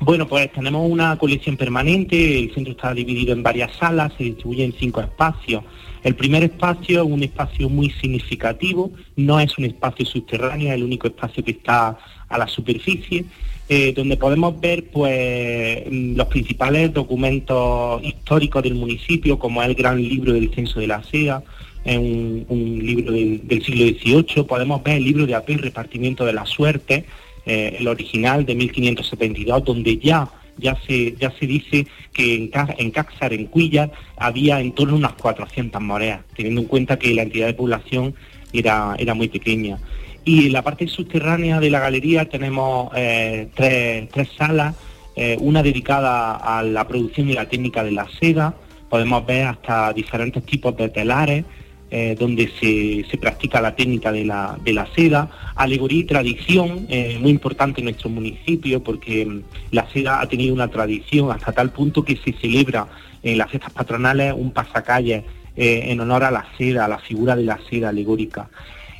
[0.00, 4.64] Bueno, pues tenemos una colección permanente, el centro está dividido en varias salas, se distribuye
[4.64, 5.62] en cinco espacios.
[6.06, 10.84] El primer espacio es un espacio muy significativo, no es un espacio subterráneo, es el
[10.84, 13.24] único espacio que está a la superficie,
[13.68, 20.00] eh, donde podemos ver pues mm, los principales documentos históricos del municipio, como el gran
[20.00, 21.42] libro del censo de la seda,
[21.84, 26.46] es un, libro del, siglo XVIII, podemos ver el libro de Apel, repartimiento de la
[26.46, 27.04] suerte,
[27.46, 32.90] eh, el original de 1572, donde ya ya se ya se dice que en, en
[32.90, 37.22] Cáxar, en Cuillas, había en torno a unas 400 moreas, teniendo en cuenta que la
[37.22, 38.14] entidad de población
[38.52, 39.78] era, era muy pequeña.
[40.24, 44.74] Y en la parte subterránea de la galería tenemos eh, tres, tres salas,
[45.14, 48.54] eh, una dedicada a la producción y la técnica de la seda,
[48.90, 51.44] podemos ver hasta diferentes tipos de telares,
[51.90, 56.86] eh, donde se, se practica la técnica de la, de la seda, alegoría y tradición,
[56.88, 61.52] eh, muy importante en nuestro municipio porque mm, la seda ha tenido una tradición hasta
[61.52, 62.88] tal punto que se celebra
[63.22, 65.24] en las fiestas patronales un pasacalle
[65.56, 68.48] eh, en honor a la seda, a la figura de la seda alegórica.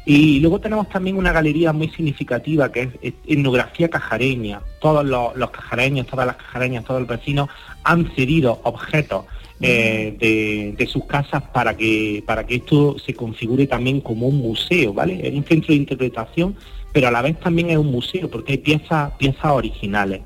[0.04, 4.60] Y luego tenemos también una galería muy significativa que es es etnografía cajareña.
[4.80, 7.48] Todos los, los cajareños, todas las cajareñas, todos los vecinos
[7.82, 9.24] han cedido objetos
[9.60, 14.92] eh, de, sus casas para que, para que esto se configure también como un museo,
[14.92, 15.26] ¿vale?
[15.26, 16.56] Es un centro de interpretación,
[16.92, 20.20] pero a la vez también es un museo porque hay piezas, piezas originales.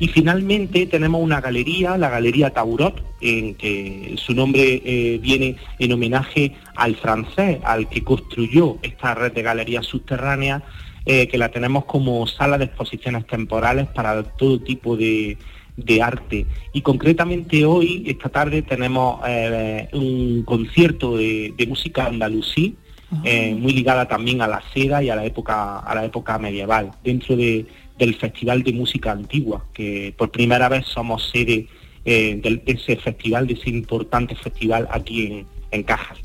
[0.00, 5.92] Y finalmente tenemos una galería, la Galería Taurot, en que su nombre eh, viene en
[5.92, 10.62] homenaje al francés, al que construyó esta red de galerías subterráneas,
[11.06, 15.38] eh, que la tenemos como sala de exposiciones temporales para todo tipo de,
[15.76, 16.46] de arte.
[16.72, 22.76] Y concretamente hoy, esta tarde, tenemos eh, un concierto de, de música andalusí,
[23.22, 26.90] eh, muy ligada también a la seda y a la época, a la época medieval,
[27.04, 27.64] dentro de-
[27.96, 31.68] del Festival de Música Antigua, que por primera vez somos sede
[32.04, 36.18] eh, del- de ese festival, de ese importante festival aquí en, en Cajas.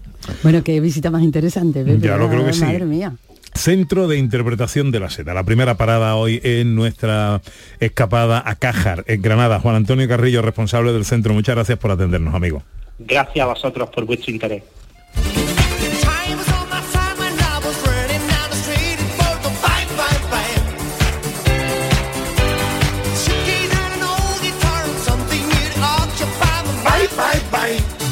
[0.44, 2.06] Bueno, qué visita más interesante, Pepe.
[2.08, 2.62] Ya lo creo que sí.
[2.66, 3.16] Madre mía.
[3.54, 5.34] Centro de Interpretación de la Seda.
[5.34, 7.42] La primera parada hoy en nuestra
[7.80, 9.60] escapada a Cájar, en Granada.
[9.60, 11.34] Juan Antonio Carrillo, responsable del centro.
[11.34, 12.64] Muchas gracias por atendernos, amigo.
[13.00, 14.64] Gracias a vosotros por vuestro interés.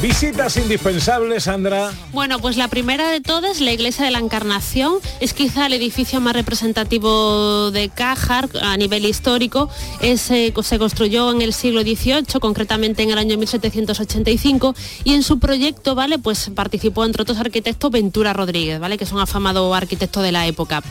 [0.02, 1.92] Visitas indispensables, Sandra.
[2.14, 6.22] Bueno, pues la primera de todas, la iglesia de la Encarnación, es quizá el edificio
[6.22, 9.72] más representativo de Cájar a nivel histórico.
[10.00, 15.24] Es, eh, se construyó en el siglo XVIII, concretamente en el año 1785, y en
[15.24, 16.20] su proyecto, ¿vale?
[16.20, 19.00] Pues participó entre otros arquitectos Ventura Rodríguez, ¿vale?
[19.00, 20.84] Que es un afamado arquitecto de la época.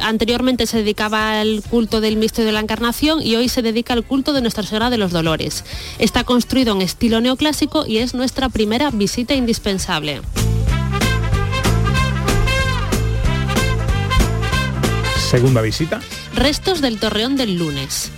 [0.00, 4.04] Anteriormente se dedicaba al culto del misterio de la Encarnación y hoy se dedica al
[4.04, 5.64] culto de Nuestra Señora de los Dolores.
[5.98, 10.20] Está construido en estilo neoclásico y es nuestra primera visita indispensable.
[15.30, 16.00] Segunda visita.
[16.34, 18.10] Restos del Torreón del lunes.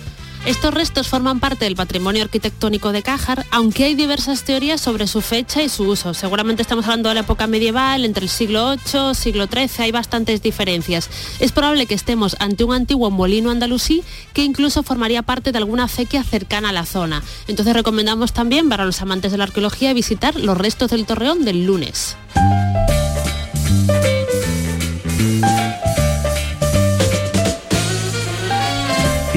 [0.45, 5.21] Estos restos forman parte del patrimonio arquitectónico de Cájar, aunque hay diversas teorías sobre su
[5.21, 6.13] fecha y su uso.
[6.13, 10.41] Seguramente estamos hablando de la época medieval, entre el siglo VIII, siglo XIII, hay bastantes
[10.41, 11.09] diferencias.
[11.39, 15.83] Es probable que estemos ante un antiguo molino andalusí que incluso formaría parte de alguna
[15.83, 17.21] acequia cercana a la zona.
[17.47, 21.65] Entonces recomendamos también para los amantes de la arqueología visitar los restos del torreón del
[21.65, 22.15] lunes.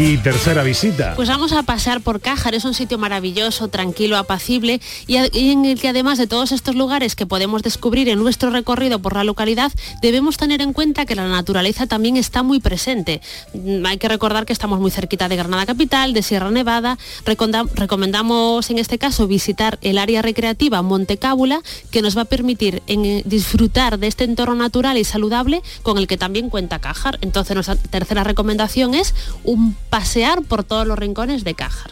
[0.05, 1.13] Y tercera visita.
[1.15, 5.81] Pues vamos a pasar por Cájar, es un sitio maravilloso, tranquilo, apacible y, en el
[5.81, 9.71] que además de todos estos lugares que podemos descubrir en nuestro recorrido por la localidad,
[10.01, 13.21] debemos tener en cuenta que la naturaleza también está muy presente.
[13.55, 16.99] Mm, Hay que recordar que estamos muy cerquita de Granada Capital, de Sierra Nevada.
[17.25, 22.83] Recomendamos en este caso visitar el área recreativa Monte Cábula, que nos va a permitir
[22.89, 27.21] eh, disfrutar de este entorno natural y saludable con el que también cuenta Cájar.
[27.21, 31.91] Entonces nuestra tercera recomendación es un pasear por todos los rincones de Cájar.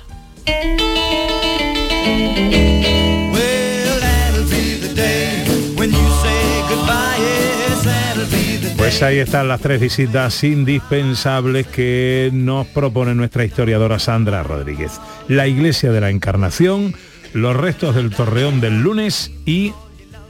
[8.79, 14.99] Pues ahí están las tres visitas indispensables que nos propone nuestra historiadora Sandra Rodríguez.
[15.29, 16.95] La iglesia de la Encarnación,
[17.35, 19.75] los restos del torreón del lunes y,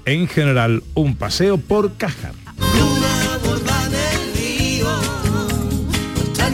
[0.07, 2.33] en general, un paseo por Cájar.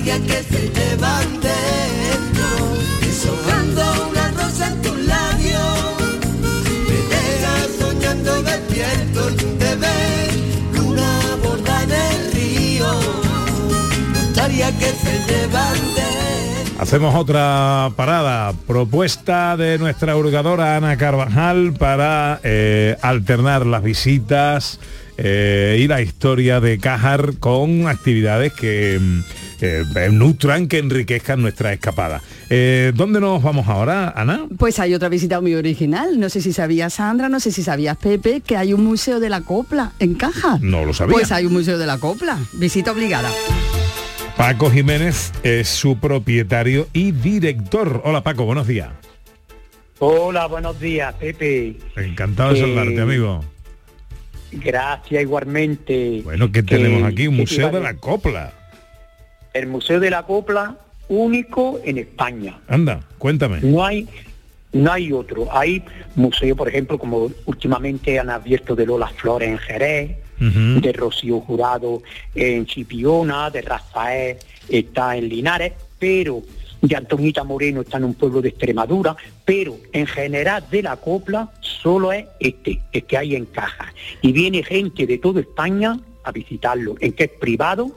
[0.06, 2.48] Nostalgia que se llevan dentro,
[3.00, 5.96] deshojando una rosa en tus labios,
[6.88, 10.30] me dejas soñando despierto sin te ver,
[10.74, 12.86] luna borda en el río,
[14.12, 16.82] nostalgia que se llevan dentro.
[16.82, 24.78] Hacemos otra parada, propuesta de nuestra hurgadora Ana Carvajal para eh, alternar las visitas
[25.18, 29.20] eh, y la historia de Cájar con actividades que mm,
[29.60, 32.20] eh, nutran, que enriquezcan nuestra escapada.
[32.50, 34.46] Eh, ¿Dónde nos vamos ahora, Ana?
[34.58, 36.20] Pues hay otra visita muy original.
[36.20, 39.30] No sé si sabías Sandra, no sé si sabías Pepe, que hay un museo de
[39.30, 40.58] la copla en Caja.
[40.60, 41.14] No lo sabía.
[41.14, 42.38] Pues hay un museo de la copla.
[42.54, 43.30] Visita obligada.
[44.36, 48.02] Paco Jiménez es su propietario y director.
[48.04, 48.90] Hola Paco, buenos días.
[49.98, 51.78] Hola, buenos días, Pepe.
[51.96, 53.42] Encantado de Eh, saludarte, amigo.
[54.52, 56.20] Gracias igualmente.
[56.24, 57.26] Bueno, ¿qué Que- tenemos aquí?
[57.28, 58.52] Un museo de la copla.
[59.52, 60.76] El Museo de la Copla,
[61.08, 62.58] único en España.
[62.68, 63.60] Anda, cuéntame.
[63.62, 64.06] No hay,
[64.72, 65.48] no hay otro.
[65.50, 65.82] Hay
[66.14, 72.02] museos, por ejemplo, como últimamente han abierto de Lola Flores en Jerez, de Rocío Jurado
[72.34, 74.36] en Chipiona, de Rafael
[74.68, 76.42] está en Linares, pero
[76.86, 81.50] de Antonita Moreno está en un pueblo de Extremadura, pero en general de la copla
[81.60, 83.92] solo es este, el que hay en caja.
[84.22, 87.90] Y viene gente de toda España a visitarlo, en que es privado,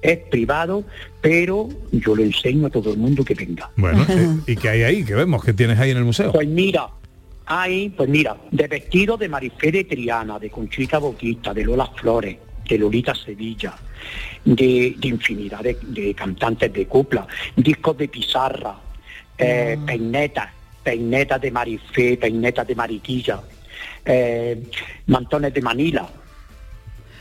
[0.00, 0.84] es privado,
[1.20, 3.70] pero yo lo enseño a todo el mundo que venga.
[3.76, 5.04] Bueno, eh, ¿y qué hay ahí?
[5.04, 5.44] ¿Qué vemos?
[5.44, 6.32] ¿Qué tienes ahí en el museo?
[6.32, 6.88] Pues mira,
[7.46, 12.36] hay, pues mira, de vestido de Marifé de Triana, de Conchita Boquita, de Lola Flores,
[12.72, 13.74] de Lolita Sevilla,
[14.44, 18.74] de, de infinidad de, de cantantes de copla, discos de pizarra,
[19.36, 20.48] eh, peinetas,
[20.82, 23.40] peinetas de Marifé, peinetas de Mariquilla,
[24.04, 24.62] eh,
[25.06, 26.08] mantones de Manila,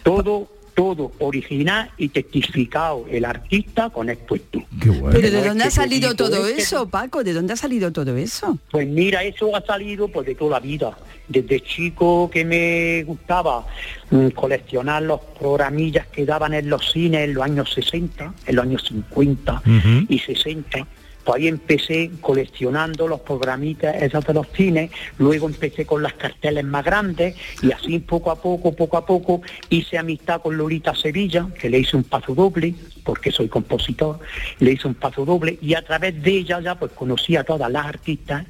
[0.03, 0.47] todo,
[0.81, 4.63] todo original y testificado el artista con expuesto.
[4.79, 7.23] Pero ¿de dónde ha que salido todo es que- eso, Paco?
[7.23, 8.57] ¿De dónde ha salido todo eso?
[8.71, 10.97] Pues mira, eso ha salido pues de toda la vida.
[11.27, 13.63] Desde chico que me gustaba
[14.09, 18.65] mm, coleccionar los programillas que daban en los cines en los años 60, en los
[18.65, 20.05] años 50 Ujú.
[20.09, 20.87] y 60.
[21.23, 26.63] Pues ahí empecé coleccionando los programitas esos de los cines, luego empecé con las carteles
[26.65, 31.47] más grandes y así poco a poco, poco a poco hice amistad con Lolita Sevilla,
[31.59, 34.19] que le hice un paso doble, porque soy compositor,
[34.59, 37.71] le hice un paso doble y a través de ella ya pues conocí a todas
[37.71, 38.45] las artistas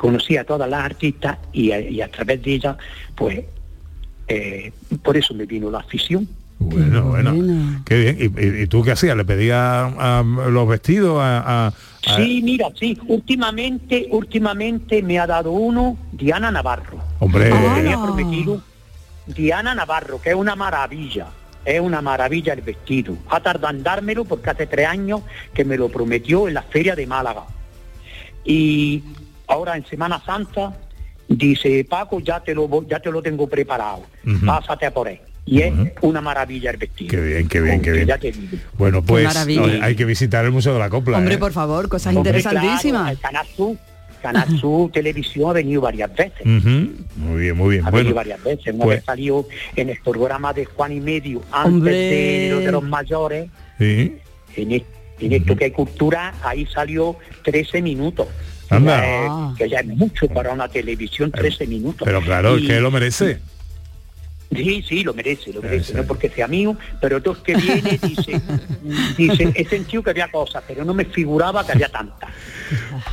[0.00, 2.76] conocí a todas las artistas y a, y a través de ellas,
[3.14, 3.44] pues,
[4.28, 6.26] eh, por eso me vino la afición.
[6.60, 7.32] Bueno, bueno.
[7.86, 8.16] Qué bien.
[8.38, 9.16] ¿Y, y- y tú qué hacías?
[9.16, 11.38] ¿Le pedías a, los vestidos a...
[11.40, 11.72] a- a-
[12.16, 16.98] Sí, mira, sí, últimamente, últimamente me ha dado uno Diana Navarro.
[17.18, 17.50] Hombre.
[17.52, 18.62] Me tenía prometido
[19.26, 21.26] Diana Navarro, que es una maravilla.
[21.64, 23.16] Es una maravilla el vestido.
[23.30, 25.20] Ha tardado en dármelo porque hace tres años
[25.52, 27.42] que me lo prometió en la feria de Málaga.
[28.44, 29.02] Y
[29.46, 30.74] ahora en Semana Santa
[31.28, 34.02] dice, Paco, ya te lo, ya te lo tengo preparado.
[34.26, 34.46] Ujú.
[34.46, 35.20] Pásate a por él.
[35.50, 35.72] Y es
[36.02, 37.10] una maravilla el vestido.
[37.10, 38.06] Qué bien, qué bien, qué bien.
[38.06, 38.56] Ya te digo.
[38.78, 41.18] Bueno, pues hay que visitar el Museo de la Copla.
[41.18, 41.38] Hombre, ¿eh?
[41.38, 43.02] por favor, cosas Hombre, interesantísimas.
[43.02, 43.76] claro, el Canal Sur,
[44.22, 46.46] Canal Sur Televisión ha venido varias veces.
[46.46, 47.84] Muy bien, muy bien.
[47.86, 48.74] Ha Bueno, venido varias veces.
[48.74, 49.44] Una pues- vez salió
[49.74, 53.48] en el programa de Juan y Medio antes de, lo de los mayores.
[53.78, 54.16] sí.
[54.56, 54.84] En,
[55.22, 58.26] En esto que hay cultura, ahí salió 13 minutos.
[58.70, 59.00] Anda.
[59.02, 62.06] Que ya es- Que ya es mucho para una televisión, 13 minutos.
[62.06, 63.38] Pero claro, es que lo merece.
[64.54, 68.40] Sí, sí, lo merece, lo merece, no porque sea mío, pero todo que viene dice,
[69.16, 72.30] dice, he sentido que había cosas, pero no me figuraba que había tantas.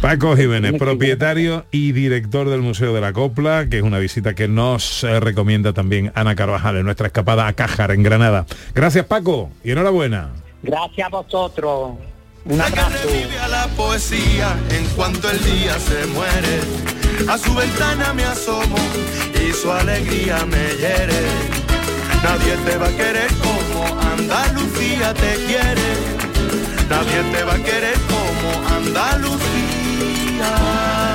[0.02, 4.48] Paco Jiménez, propietario y director del Museo de la Copla, que es una visita que
[4.48, 8.48] nos eh, recomienda también Ana Carvajal en nuestra escapada a Cájar, en Granada.
[8.74, 10.32] Gracias Paco y enhorabuena.
[10.64, 11.98] Gracias a vosotros.
[12.50, 13.08] Un abrazo.
[13.08, 16.62] Vive a la poesía en cuanto el día se muere.
[17.30, 18.78] A su ventana me asomo
[19.36, 21.28] y su alegría me hiere.
[22.24, 25.98] Nadie te va a querer como Andalucía te quiere.
[26.90, 29.38] Nadie te va a querer como Andalucía.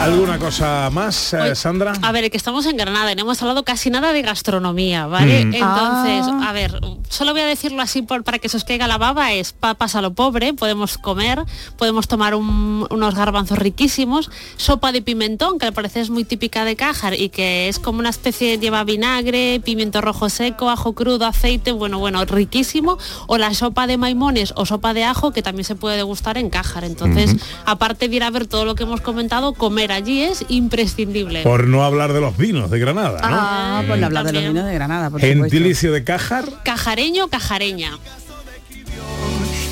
[0.03, 1.93] ¿Alguna cosa más, eh, Sandra?
[2.03, 5.45] A ver, que estamos en Granada y no hemos hablado casi nada de gastronomía, ¿vale?
[5.45, 5.55] Mm.
[5.55, 6.49] Entonces, Ah.
[6.49, 9.33] a ver, solo voy a decirlo así por- para que se os caiga la baba,
[9.33, 11.45] es papas a lo pobre, podemos comer,
[11.79, 16.65] podemos tomar un- unos garbanzos riquísimos, sopa de pimentón, que al parecer es muy típica
[16.65, 21.27] de Cájar y que es como una especie, lleva vinagre, pimiento rojo seco, ajo crudo,
[21.27, 22.99] aceite, bueno, bueno, riquísimo,
[23.29, 26.51] o la sopa de maimones o sopa de ajo, que también se puede degustar en
[26.51, 26.83] Cájar.
[26.83, 27.37] Entonces,
[27.67, 31.43] aparte de ir a ver todo lo que hemos comentado, comer allí es imprescindible.
[31.43, 33.29] Por no hablar de los vinos de Granada, ¿no?
[33.31, 35.43] Ah, por no hablar de los vinos de Granada, por supuesto.
[35.43, 36.45] Gentilicio de Cájar.
[36.65, 37.93] Cajareño, cajareña.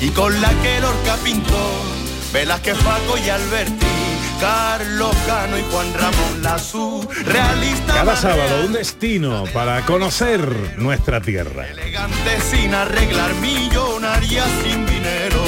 [0.01, 1.71] y con la que Lorca pintó,
[2.33, 3.85] Velázquez, Paco y Alberti,
[4.39, 10.41] Carlos Cano y Juan Ramón Lazú, realista Cada sábado un destino para conocer
[10.77, 11.67] nuestra tierra.
[11.69, 15.43] elegante sin arreglar, millonaria sin dinero,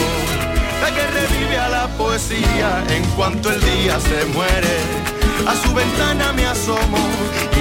[0.84, 4.76] la que revive a la poesía en cuanto el día se muere,
[5.48, 7.04] a su ventana me asomo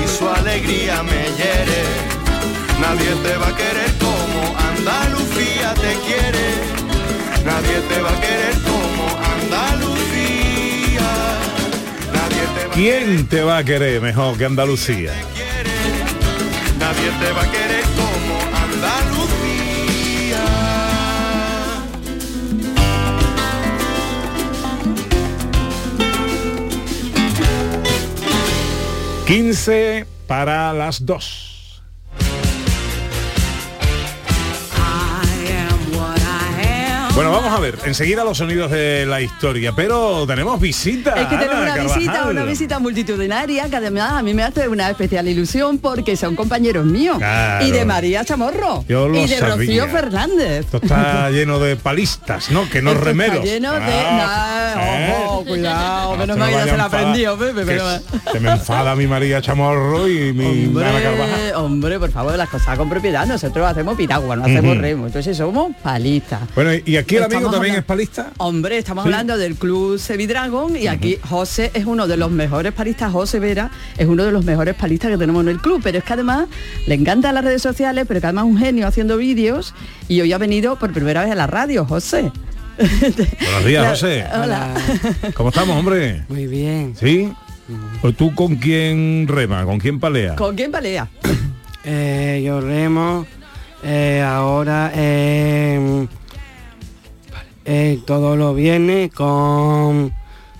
[0.02, 1.82] y su alegría me hiere,
[2.80, 6.46] nadie te va a querer como Andalucía te quiere.
[7.44, 9.04] Nadie te va a querer como
[9.34, 11.10] Andalucía.
[12.14, 15.12] Nadie te va, ¿Quién te va a querer mejor que Andalucía?
[16.78, 17.71] nadie te va a querer
[29.32, 31.51] 15 para las 2.
[37.14, 41.12] Bueno, vamos a ver, enseguida los sonidos de la historia, pero tenemos visita.
[41.20, 44.88] Es que tenemos una visita, una visita multitudinaria que además a mí me hace una
[44.88, 47.18] especial ilusión porque son compañeros míos.
[47.18, 47.66] Claro.
[47.66, 48.82] Y de María Chamorro.
[48.88, 49.54] Yo lo y de sabía.
[49.56, 50.60] Rocío Fernández.
[50.64, 52.66] Esto está lleno de palistas, ¿no?
[52.70, 53.44] Que no Esto está remeros.
[53.44, 55.14] lleno de- Ah, Nah, ¿eh?
[55.26, 57.88] ojo, cuidado, menos se mal me que vaya se la aprendió, Pepe, que pero-
[58.32, 61.40] Se me enfada mi María Chamorro y mi Ana Carvajal.
[61.40, 63.26] Hombre, hombre, por favor, las cosas con propiedad.
[63.26, 64.80] Nosotros hacemos piragua, no hacemos Ujú.
[64.80, 65.06] remo.
[65.08, 66.40] Entonces somos palistas.
[66.54, 68.32] Bueno, y aquí el amigo también hablando- es palista.
[68.38, 69.08] Hombre, estamos Sí.
[69.08, 73.70] hablando del Club Sevidragon y aquí José es uno de los mejores palistas, José Vera
[73.98, 76.46] es uno de los mejores palistas que tenemos en el club, pero es que además
[76.86, 79.74] le encantan las redes sociales, pero que además es un genio haciendo vídeos
[80.08, 82.32] y hoy ha venido por primera vez a la radio, José.
[82.78, 84.24] Buenos días, José.
[84.34, 84.74] Hola.
[85.34, 86.24] ¿Cómo estamos, hombre?
[86.28, 86.94] Muy bien.
[86.98, 87.30] ¿Sí?
[88.00, 90.34] Pues tú con quién rema, con quién palea.
[90.36, 91.08] ¿Con quién palea?
[91.84, 93.26] Eh, yo remo
[93.82, 96.06] eh, ahora eh,
[97.64, 100.12] eh, todo lo viene con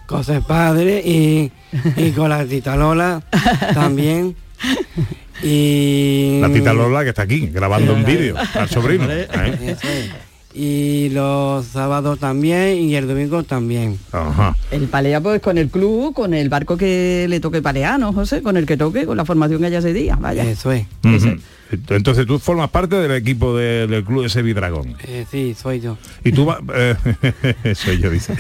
[0.07, 1.51] José Padre y,
[1.97, 3.23] y con la tita Lola
[3.75, 4.37] también.
[5.43, 9.11] Y La tita Lola que está aquí, grabando un vídeo al sobrino.
[9.11, 9.27] ¿eh?
[9.67, 10.11] Eso es.
[10.55, 13.99] Y los sábados también y el domingo también.
[14.13, 14.55] Ajá.
[14.71, 18.43] El palea pues con el club, con el barco que le toque palear, ¿no, José?
[18.43, 20.45] Con el que toque, con la formación que haya ese día, vaya.
[20.45, 20.87] Eso es.
[21.89, 24.95] Entonces tú formas parte del equipo de- del club de Sevidragón.
[25.05, 25.97] Eh, sí, soy yo.
[26.25, 28.35] Y tú vas, eh, soy yo, dice.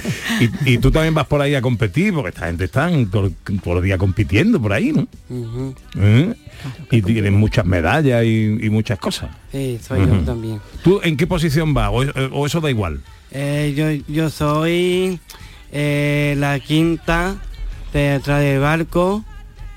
[0.64, 2.90] Y, y tú también vas por ahí a competir, porque esta gente está
[3.62, 5.06] por, día compitiendo por ahí, ¿no?
[5.98, 6.34] ¿Eh?
[6.90, 9.30] Y tienen muchas medallas y, y muchas cosas.
[9.50, 10.60] Sí, soy yo también.
[10.84, 11.90] ¿Tú en qué posición vas?
[11.90, 12.00] ¿O,
[12.32, 13.00] o eso da igual?
[13.30, 15.18] Eh, yo, yo soy
[15.72, 17.36] eh, la quinta
[17.92, 19.24] detrás del barco.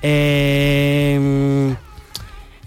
[0.02, 1.74] Eh,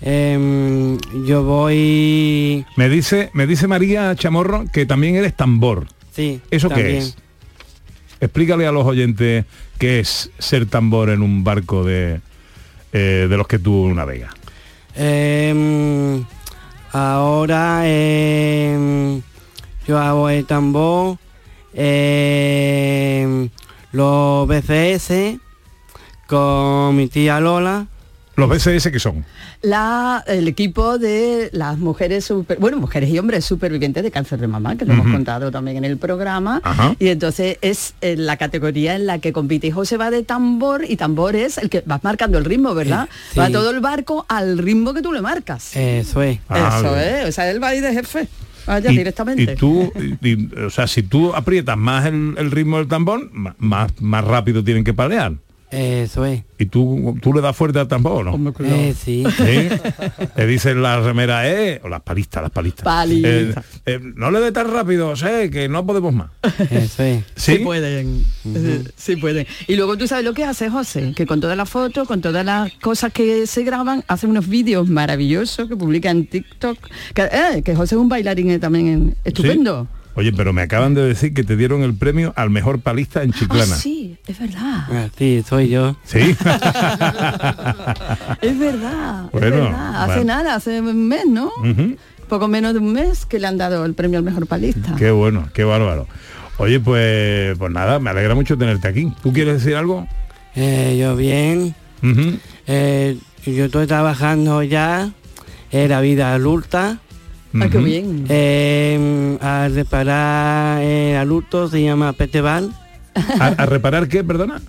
[0.02, 2.66] em, yo voy...
[2.76, 5.88] Me dice, me dice María Chamorro que también eres tambor.
[6.12, 6.98] Sí, ¿Eso qué también.
[6.98, 7.18] es?
[8.22, 9.46] Explícale a los oyentes
[9.78, 12.20] qué es ser tambor en un barco de,
[12.92, 14.34] eh, de los que tú navegas.
[14.96, 16.26] Em,
[16.92, 19.22] ahora em,
[19.88, 21.18] yo hago el tambor,
[23.92, 25.40] los BCS
[26.28, 27.88] con mi tía Lola.
[28.40, 29.26] ¿Los BCS que son?
[29.62, 34.48] La, el equipo de las mujeres super, bueno, mujeres y hombres supervivientes de cáncer de
[34.48, 36.62] mamá, que lo hemos contado también en el programa.
[36.64, 36.96] Ajá.
[37.00, 39.68] Y entonces es eh, la categoría en la que compite.
[39.68, 43.08] Y José va de tambor y tambor es el que vas marcando el ritmo, ¿verdad?
[43.10, 43.40] Eh, sí.
[43.40, 45.76] Va todo el barco al ritmo que tú le marcas.
[45.76, 46.40] Eso es.
[46.50, 48.28] Eso es, o sea, él va ahí de jefe.
[48.68, 49.44] Vaya, y, directamente.
[49.54, 53.30] y tú, y- y, o sea, si tú aprietas más el, el ritmo del tambor,
[53.34, 55.34] más, más rápido tienen que palear.
[55.72, 56.44] Eso es.
[56.58, 58.54] ¿Y tú, tú le das fuerte al tambor o no?
[58.60, 59.24] Eh, sí.
[59.38, 59.70] ¿Sí?
[60.36, 62.86] Te dicen la remera, eh, o las palistas, las palistas.
[63.10, 63.54] Eh,
[63.86, 66.32] eh, no le dé tan rápido, sé que no podemos más.
[66.72, 67.24] Eso es.
[67.36, 67.60] Sí, ¿Sí?
[67.60, 69.46] pueden, eh, sí pueden.
[69.68, 72.44] Y luego tú sabes lo que hace José, que con todas las fotos, con todas
[72.44, 76.78] las cosas que se graban, hace unos vídeos maravillosos que publica en TikTok.
[77.14, 79.88] Que, eh, que José es un bailarín también en- estupendo.
[80.20, 83.32] Oye, pero me acaban de decir que te dieron el premio al mejor palista en
[83.32, 83.74] Chiclana.
[83.74, 84.84] Ah, sí, es verdad.
[84.92, 85.96] Ah, sí, soy yo.
[86.04, 86.20] ¿Sí?
[88.42, 89.96] Es verdad, es Bueno, verdad.
[90.04, 90.24] Hace bueno.
[90.26, 91.52] nada, hace un mes, ¿no?
[91.58, 91.96] Ujú.
[92.28, 94.94] Poco menos de un mes que le han dado el premio al mejor palista.
[94.98, 96.06] Qué bueno, qué bárbaro.
[96.58, 99.14] Oye, pues, pues nada, me alegra mucho tenerte aquí.
[99.24, 100.06] ¿Tú quieres decir algo?
[100.56, 101.74] Eh, yo bien.
[102.68, 105.12] Eh, yo estoy trabajando ya
[105.72, 107.00] en la vida adulta.
[107.54, 108.26] Ah, qué bien.
[108.30, 112.72] Eh, a reparar el adulto se llama Peteval.
[113.40, 114.62] ¿A, a reparar qué, perdona?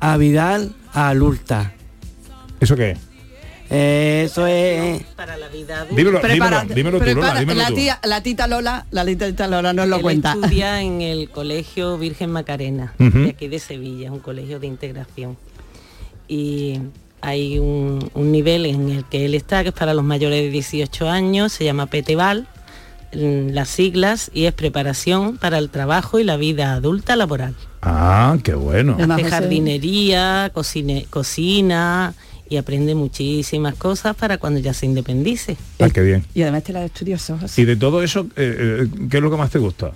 [0.00, 1.72] A Vidal adulta.
[2.60, 2.98] ¿Eso qué es?
[3.70, 5.02] Eh, eso es...
[5.16, 5.96] Para la vida adulta.
[5.96, 7.74] Dímelo, dímelo, dímelo tú, Lola, dímelo la tú.
[7.74, 10.34] tía, la tita Lola, la tita Lola nos lo Él cuenta.
[10.34, 15.36] estudia en el Colegio Virgen Macarena, de aquí de Sevilla, un colegio de integración.
[16.28, 16.78] Y
[17.24, 20.50] hay un, un nivel en el que él está, que es para los mayores de
[20.50, 22.46] 18 años, se llama PETEVAL,
[23.14, 27.54] mm, las siglas, y es preparación para el trabajo y la vida adulta laboral.
[27.82, 28.96] Ah, qué bueno.
[28.98, 32.14] Hace jardinería, cocine- cocina
[32.48, 35.56] y aprende muchísimas cosas para cuando ya se independice.
[35.80, 36.24] Ah, qué bien.
[36.34, 37.62] Y además te la estudioso, José.
[37.62, 39.92] Y de todo eso, eh, eh, ¿qué es lo que más te gusta?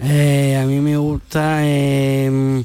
[0.00, 1.60] Eh, a mí me gusta...
[1.62, 2.62] eh,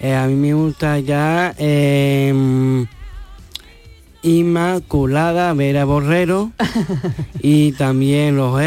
[0.00, 1.54] eh, a mí me gusta ya...
[1.58, 2.86] eh,
[4.26, 6.50] Inmaculada Vera Borrero
[7.40, 8.60] y también los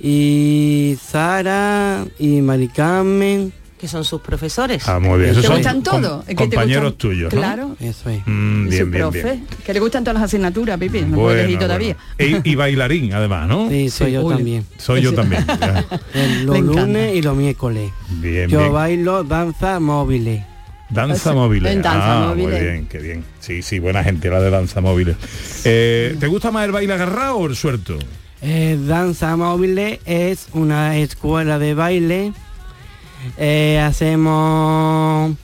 [0.00, 3.52] y Sara y Mari Carmen
[3.82, 4.88] que son sus profesores.
[4.88, 5.34] Ah, muy bien.
[5.34, 6.24] ¿Te Esos gustan com- todos?
[6.36, 7.40] Compañeros gustan- tuyos, ¿no?
[7.40, 7.76] Claro.
[7.80, 9.46] eso es Mm, Y bien, su bien, profe, bien.
[9.66, 11.60] que le gustan todas las asignaturas, Pipi, no Bueno, puedes ir bueno.
[11.66, 11.96] todavía.
[12.16, 13.68] Y, y bailarín, además, ¿no?
[13.68, 14.34] sí soy yo uy.
[14.36, 15.44] también Soy yo también.
[16.44, 18.72] los lunes y los miércoles Bien, yo bien.
[18.72, 20.44] bailo danza móviles
[20.88, 21.66] Danza móvil.
[21.66, 22.52] en danza ah, móviles.
[22.52, 23.24] Muy bien, qué bien.
[23.40, 25.16] Sí, sí, buena gente la de danza móviles.
[25.64, 27.98] Eh, ¿Te gusta más el baile agarrado o el suelto?
[28.42, 32.32] Eh, danza móviles es una escuela de baile
[33.36, 35.36] Eh, hacemos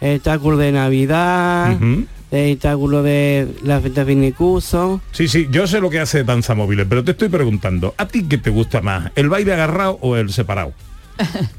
[0.00, 2.06] espectáculo de navidad Ujú.
[2.30, 4.04] espectáculo de la fiesta
[4.36, 8.06] curso Sí, sí, yo sé lo que hace danza móviles, pero te estoy preguntando, ¿a
[8.06, 9.10] ti qué te gusta más?
[9.16, 10.72] ¿El baile agarrado o el separado?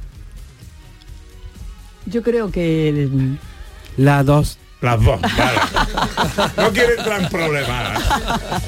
[2.05, 3.09] Yo creo que
[3.97, 5.59] las dos Las dos, vale.
[6.57, 8.03] No quiere entrar en problemas.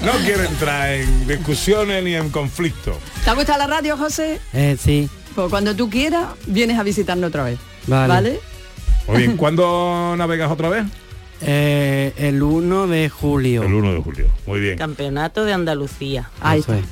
[0.04, 2.98] No quiere entrar en discusiones ni en conflictos.
[3.24, 4.40] ¿Te ha gustado la radio, José?
[4.54, 7.60] Eh, sí Pues cuando tú quieras, vienes a visitarnos otra vez.
[7.88, 8.14] Vale.
[8.14, 8.40] ¿Vale?
[9.08, 10.86] Muy bien, ¿cuándo navegas otra vez?
[11.44, 14.26] Eh, el 1 de julio El 1 de julio.
[14.46, 14.78] Muy bien.
[14.78, 16.30] Campeonato de Andalucía.
[16.40, 16.86] Ahí Eso es.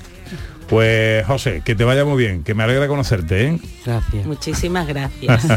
[0.68, 3.60] Pues José, que te vaya muy bien, que me alegra conocerte, ¿eh?
[3.84, 5.48] gracias Muchísimas gracias.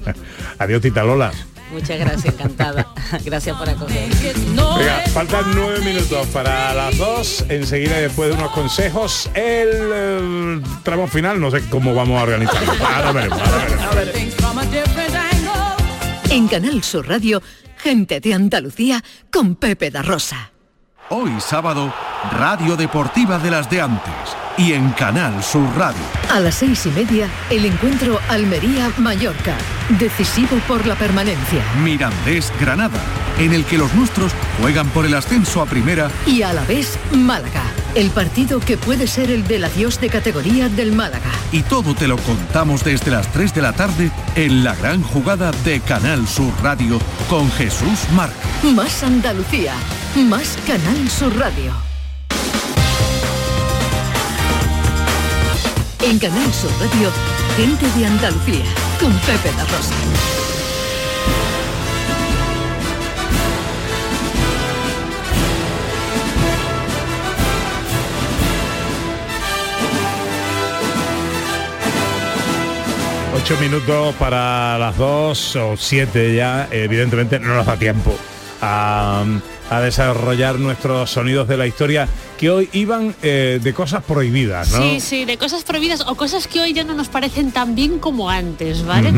[0.58, 1.32] Adiós, Tita Lola.
[1.70, 2.86] Muchas gracias, encantada.
[3.24, 4.08] Gracias por acoger.
[4.14, 7.44] Venga, faltan nueve minutos para las dos.
[7.48, 12.72] Enseguida, después de unos consejos, el, eh, tramo final, no sé cómo vamos a organizarlo.
[12.84, 14.34] Ahora veremos, ahora veremos.
[16.30, 17.42] En Canal Sur Radio,
[17.76, 19.02] gente de Andalucía
[19.32, 20.50] con Pepe da Rosa.
[21.10, 21.92] Hoy sábado,
[22.32, 26.00] Radio Deportiva de las de antes y en Canal Sur Radio.
[26.30, 29.56] A las seis y media, el encuentro Almería-Mallorca,
[29.98, 31.62] decisivo por la permanencia.
[31.82, 32.98] Mirandés Granada,
[33.38, 36.98] en el que los nuestros juegan por el ascenso a primera Y a la vez,
[37.12, 37.62] Málaga,
[37.94, 41.30] el partido que puede ser el del adiós de categoría del Málaga.
[41.52, 45.50] y todo te lo contamos desde las 3 de la tarde en la gran jugada
[45.64, 46.98] de Canal Sur Radio
[47.28, 48.72] con Jesús Márquez.
[48.74, 49.74] Más Andalucía,
[50.16, 51.93] más Canal Sur Radio.
[56.06, 57.10] En Canal Sur Radio,
[57.56, 58.64] gente de Andalucía,
[59.00, 59.94] con Pepe da Rosa.
[73.34, 78.14] Ocho minutos para las dos o siete ya, evidentemente no nos da tiempo
[78.60, 79.24] a
[79.82, 82.06] desarrollar nuestros sonidos de la historia
[82.38, 84.82] que hoy iban eh, de cosas prohibidas, ¿no?
[84.82, 87.98] Sí, sí, de cosas prohibidas o cosas que hoy ya no nos parecen tan bien
[87.98, 89.12] como antes, ¿vale?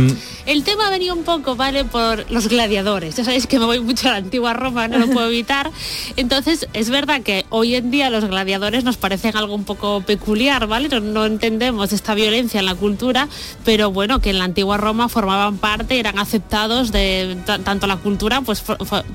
[0.45, 1.85] El tema venía un poco, ¿vale?
[1.85, 3.17] Por los gladiadores.
[3.17, 5.71] Ya sabéis que me voy mucho a la antigua Roma, no lo puedo evitar.
[6.17, 10.67] Entonces, es verdad que hoy en día los gladiadores nos parecen algo un poco peculiar,
[10.67, 10.89] ¿vale?
[10.89, 13.29] No, no entendemos esta violencia en la cultura,
[13.65, 17.97] pero bueno, que en la antigua Roma formaban parte, eran aceptados de ta- tanto la
[17.97, 18.63] cultura, pues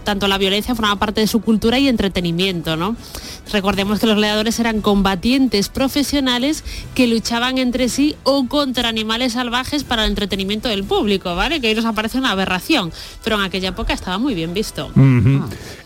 [0.03, 2.95] tanto la violencia formaba parte de su cultura y entretenimiento, ¿no?
[3.51, 6.63] Recordemos que los gladiadores eran combatientes profesionales
[6.95, 11.59] que luchaban entre sí o contra animales salvajes para el entretenimiento del público, ¿vale?
[11.61, 12.91] Que hoy nos aparece una aberración,
[13.23, 14.91] pero en aquella época estaba muy bien visto.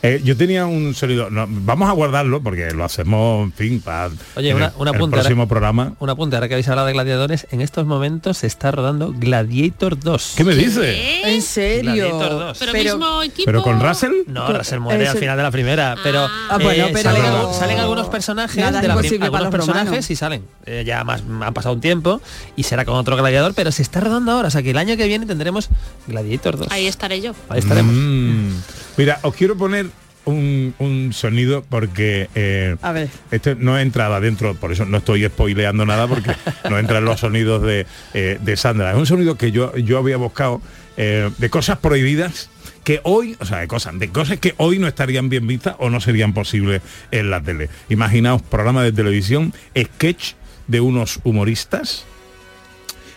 [0.02, 4.10] Eh, yo tenía un sonido, no, vamos a guardarlo porque lo hacemos, en fin, para
[4.36, 5.94] Oye, una, el- una el apunte, próximo ahora, programa.
[6.00, 10.00] un apunte, ahora que habéis hablado de gladiadores, en estos momentos se está rodando Gladiator
[10.00, 10.34] 2.
[10.38, 11.30] ¿Qué me dice?
[11.30, 11.92] En serio.
[11.94, 12.58] Gladiator 2.
[12.60, 13.46] Pero, mismo equipo.
[13.46, 14.12] ¿Pero con Russell?
[14.28, 17.54] No, Russell muere al final de la primera, pero, Ah, bueno, eh, pero- salen, algu-
[17.54, 20.10] salen algunos personajes Nada de la imposible para algunos los personajes romanos.
[20.12, 20.44] y salen.
[20.66, 22.22] Eh, ya más ha pasado un tiempo
[22.56, 24.96] y será con otro gladiador, pero se está rodando ahora, o sea que el año
[24.98, 25.70] que viene tendremos
[26.08, 26.68] Gladiator 2.
[26.72, 27.34] Ahí estaré yo.
[27.50, 27.94] Ahí estaremos.
[27.96, 28.50] Mm.
[28.98, 29.88] Mira, os quiero poner
[30.26, 33.10] un, un sonido porque eh, A ver.
[33.32, 36.32] este no entraba dentro, por eso no estoy spoileando nada porque
[36.70, 38.92] no entran los sonidos de, eh, de Sandra.
[38.92, 40.62] Es un sonido que yo, yo había buscado
[40.98, 42.50] eh, de cosas prohibidas
[42.86, 45.90] que hoy, o sea, de cosas, de cosas que hoy no estarían bien vistas o
[45.90, 47.68] no serían posibles en la tele.
[47.90, 50.34] Imaginaos programa de televisión, sketch
[50.68, 52.06] de unos humoristas.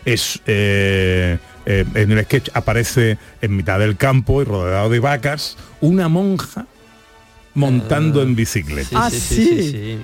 [0.06, 5.58] Es eh, eh, en el sketch aparece en mitad del campo y rodeado de vacas
[5.82, 6.66] una monja
[7.52, 9.04] montando en bicicleta.
[9.06, 9.98] Ah, sí.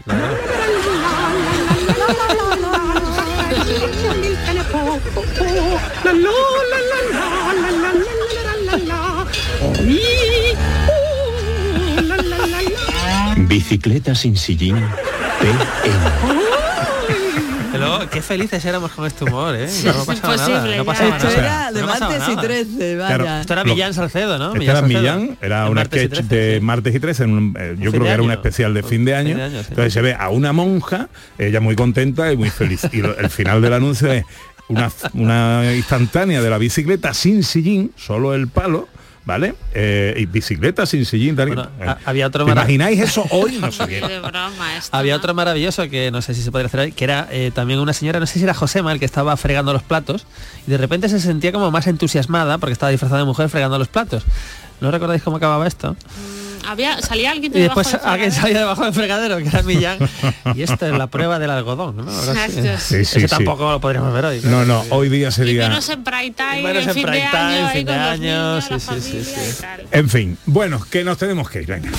[13.49, 14.76] Bicicleta sin sillín.
[15.40, 15.59] PM.
[17.72, 19.68] Pero qué felices éramos con este humor, ¿eh?
[19.68, 20.76] Sí, no es pasaba nada.
[20.76, 21.38] No pasaba Esto nada.
[21.38, 22.42] era de No martes y nada.
[22.42, 23.16] 13, vaya.
[23.18, 23.40] Claro.
[23.40, 24.53] Esto era Millán Salcedo, ¿no?
[24.53, 25.01] Este era Salcedo.
[25.01, 26.64] Millán, era un sketch 13, de sí.
[26.64, 29.05] martes y 13, en un, eh, yo fin creo que era un especial de fin
[29.05, 29.28] de año.
[29.30, 29.66] Fin de año, sí.
[29.70, 32.82] Entonces se ve a una monja, ella muy contenta y muy feliz.
[32.92, 34.24] Y lo- el final del anuncio es
[34.68, 38.88] una, una instantánea de la bicicleta sin sillín, solo el palo.
[39.26, 39.54] ¿Vale?
[39.72, 41.34] Eh, y bicicleta sin sillín.
[41.34, 43.52] tal Bueno, eh, había otro ¿te mara- imagináis eso hoy?
[43.60, 44.02] No sé.
[44.90, 47.80] Había otro maravilloso que no sé si se podría hacer hoy, que era eh, también
[47.80, 50.26] una señora, no sé si era Josema, el que estaba fregando los platos,
[50.66, 53.88] y de repente se sentía como más entusiasmada porque estaba disfrazada de mujer fregando los
[53.88, 54.24] platos.
[54.82, 55.96] ¿No recordáis cómo acababa esto?
[56.66, 58.42] Había, salía alguien Y de debajo después del alguien fregadero.
[58.42, 59.98] salía debajo del fregadero, que era Millán.
[60.54, 62.10] y esto es la prueba del algodón, ¿no?
[62.10, 63.04] Sí.
[63.04, 63.26] Sí, sí.
[63.26, 64.40] tampoco lo podríamos ver hoy.
[64.44, 65.68] No, no, hoy día Y sería...
[65.68, 68.54] menos en prime time, Menos en en fin prime de time, año, fin de año,
[68.60, 69.86] niños, sí, sí, sí, y.
[69.92, 71.90] En fin, bueno, que nos tenemos que ir, venga.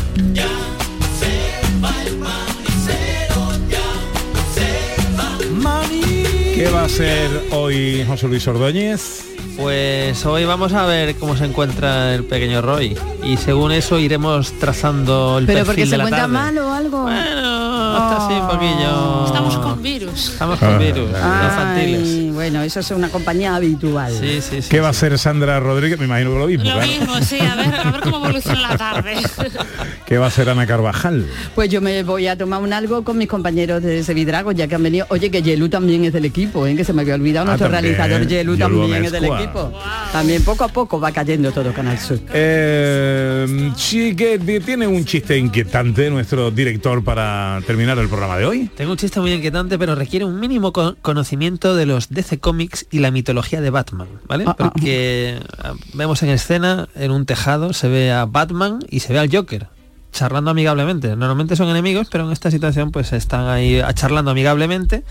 [6.56, 9.35] ¿Qué va a ser hoy José Luis Ordóñez?
[9.58, 14.52] Pues hoy vamos a ver cómo se encuentra el pequeño Roy y según eso iremos
[14.60, 16.34] trazando el Pero perfil porque de se la encuentra tarde.
[16.34, 17.02] mal o algo.
[17.04, 19.26] Bueno, está así un poquillo.
[19.28, 20.30] Estamos con virus.
[20.34, 22.25] Estamos con virus infantiles.
[22.36, 24.12] Bueno, eso es una compañía habitual.
[24.14, 24.70] Sí, sí, sí.
[24.70, 25.98] ¿Qué va a hacer Sandra Rodríguez?
[25.98, 26.88] Me imagino que lo mismo, Lo claro.
[26.88, 29.16] mismo, sí, a ver, a ver cómo evoluciona la tarde.
[30.06, 31.26] ¿Qué va a hacer Ana Carvajal?
[31.56, 34.76] Pues yo me voy a tomar un algo con mis compañeros de Sevidrago, ya que
[34.76, 35.06] han venido.
[35.10, 36.76] Oye, que Yelu también es del equipo, ¿eh?
[36.76, 37.46] que se me había olvidado.
[37.46, 37.96] Ah, Nuestro también.
[37.96, 39.74] realizador Yelu Yelu también es del equipo.
[40.12, 42.20] También poco a poco va cayendo todo Canal Sur.
[42.34, 48.70] Eh, sí, que tiene un chiste inquietante nuestro director para terminar el programa de hoy.
[48.76, 52.88] Tengo un chiste muy inquietante, pero requiere un mínimo co- conocimiento de los DC Comics
[52.90, 54.46] y la mitología de Batman, ¿vale?
[54.48, 59.02] Ah, ah, Porque ah, vemos en escena, en un tejado, se ve a Batman y
[59.02, 59.68] se ve al Joker
[60.12, 61.10] charlando amigablemente.
[61.10, 65.04] Normalmente son enemigos, pero en esta situación pues están ahí ah, charlando amigablemente.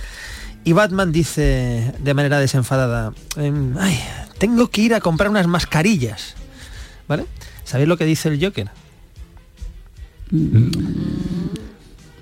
[0.64, 4.00] Y Batman dice de manera desenfadada, em, ay,
[4.38, 6.34] tengo que ir a comprar unas mascarillas.
[7.06, 7.26] ¿Vale?
[7.64, 8.70] ¿Sabéis lo que dice el Joker?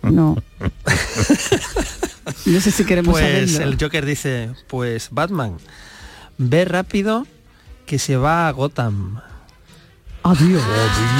[0.03, 0.37] No.
[2.45, 3.73] No sé si queremos Pues saberlo.
[3.73, 5.57] el Joker dice, pues Batman,
[6.39, 7.27] ve rápido
[7.87, 9.21] que se va a Gotham.
[10.23, 10.63] Adiós.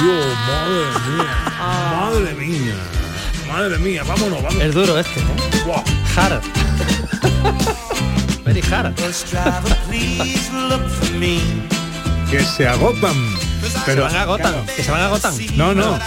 [0.01, 1.53] Dios, madre mía.
[1.99, 2.75] Madre mía.
[3.47, 4.63] Madre mía, vámonos, vámonos.
[4.63, 5.23] Es duro este, ¿eh?
[5.65, 5.83] Buah.
[6.15, 6.41] Hard.
[8.45, 8.93] Very hard.
[12.31, 13.15] Que se agotan.
[13.69, 15.33] Se van agotan, que se van agotan.
[15.55, 15.97] No, no.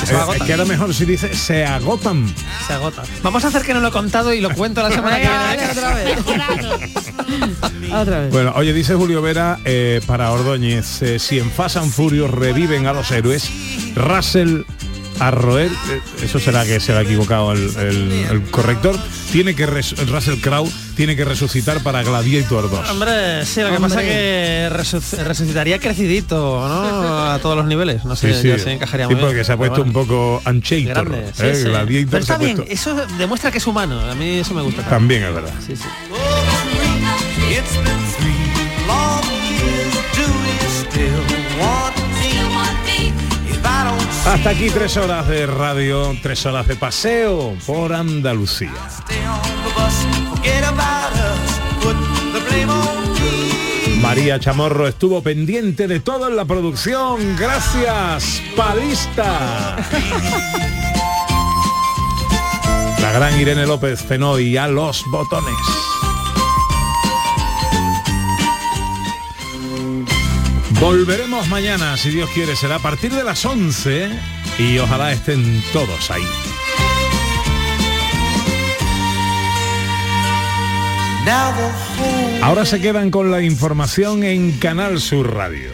[0.00, 0.46] Que se Eh, agotan.
[0.46, 2.32] queda mejor si dice se agotan.
[2.66, 3.04] Se agotan.
[3.22, 5.70] Vamos a hacer que no lo he contado y lo cuento la semana que viene.
[5.72, 6.18] otra vez.
[7.92, 8.30] Otra vez.
[8.32, 12.86] Bueno, oye, dice Julio Vera eh, para Ordóñez, eh, si en Fast and Furious reviven
[12.86, 13.48] a los héroes,
[13.94, 14.62] Russell
[15.20, 18.96] Arroel, eh, eso será que se ha equivocado el, el- el corrector,
[19.32, 22.90] tiene que res- Russell Crowe tiene que resucitar para Gladiator 2.
[22.90, 24.06] Hombre, sí, lo que pasa Hombre.
[24.08, 27.30] que resuc- resucitaría crecidito, ¿no?
[27.30, 28.04] A todos los niveles.
[28.04, 28.48] No sé, Sí, sí.
[28.48, 29.28] yo sé, encajaría Sí, muy bien.
[29.28, 30.06] porque se ha puesto un bueno.
[30.08, 31.08] poco Unchator.
[31.08, 31.62] Grande, sí, eh, sí.
[31.64, 34.00] Gladiator Pero se está bien, puesto- eso demuestra que es humano.
[34.00, 34.82] A mí eso me gusta.
[34.88, 35.52] También es verdad.
[35.66, 35.84] Sí, sí.
[44.26, 48.72] Hasta aquí tres horas de radio, tres horas de paseo por Andalucía.
[54.00, 57.36] María Chamorro estuvo pendiente de todo en la producción.
[57.38, 59.76] Gracias, Palista.
[63.00, 65.89] La gran Irene López Fenoy a los botones.
[70.80, 74.08] Volveremos mañana, si Dios quiere, será a partir de las 11
[74.58, 76.24] y ojalá estén todos ahí.
[82.42, 85.70] Ahora se quedan con la información en Canal Sur Radio.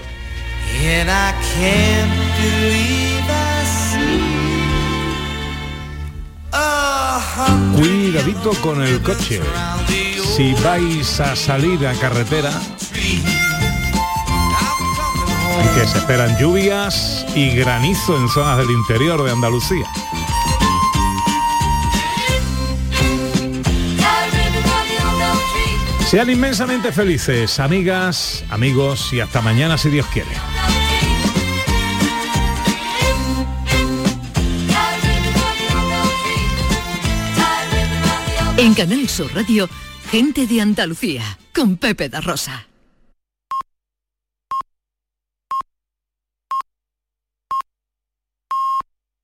[7.76, 9.40] Cuidadito con el coche.
[10.36, 12.50] Si vais a salir a carretera,
[15.74, 19.86] que se esperan lluvias y granizo en zonas del interior de Andalucía.
[26.08, 30.30] Sean inmensamente felices, amigas, amigos, y hasta mañana si Dios quiere.
[38.56, 39.68] En Canal Sur Radio,
[40.10, 42.66] gente de Andalucía, con Pepe da Rosa.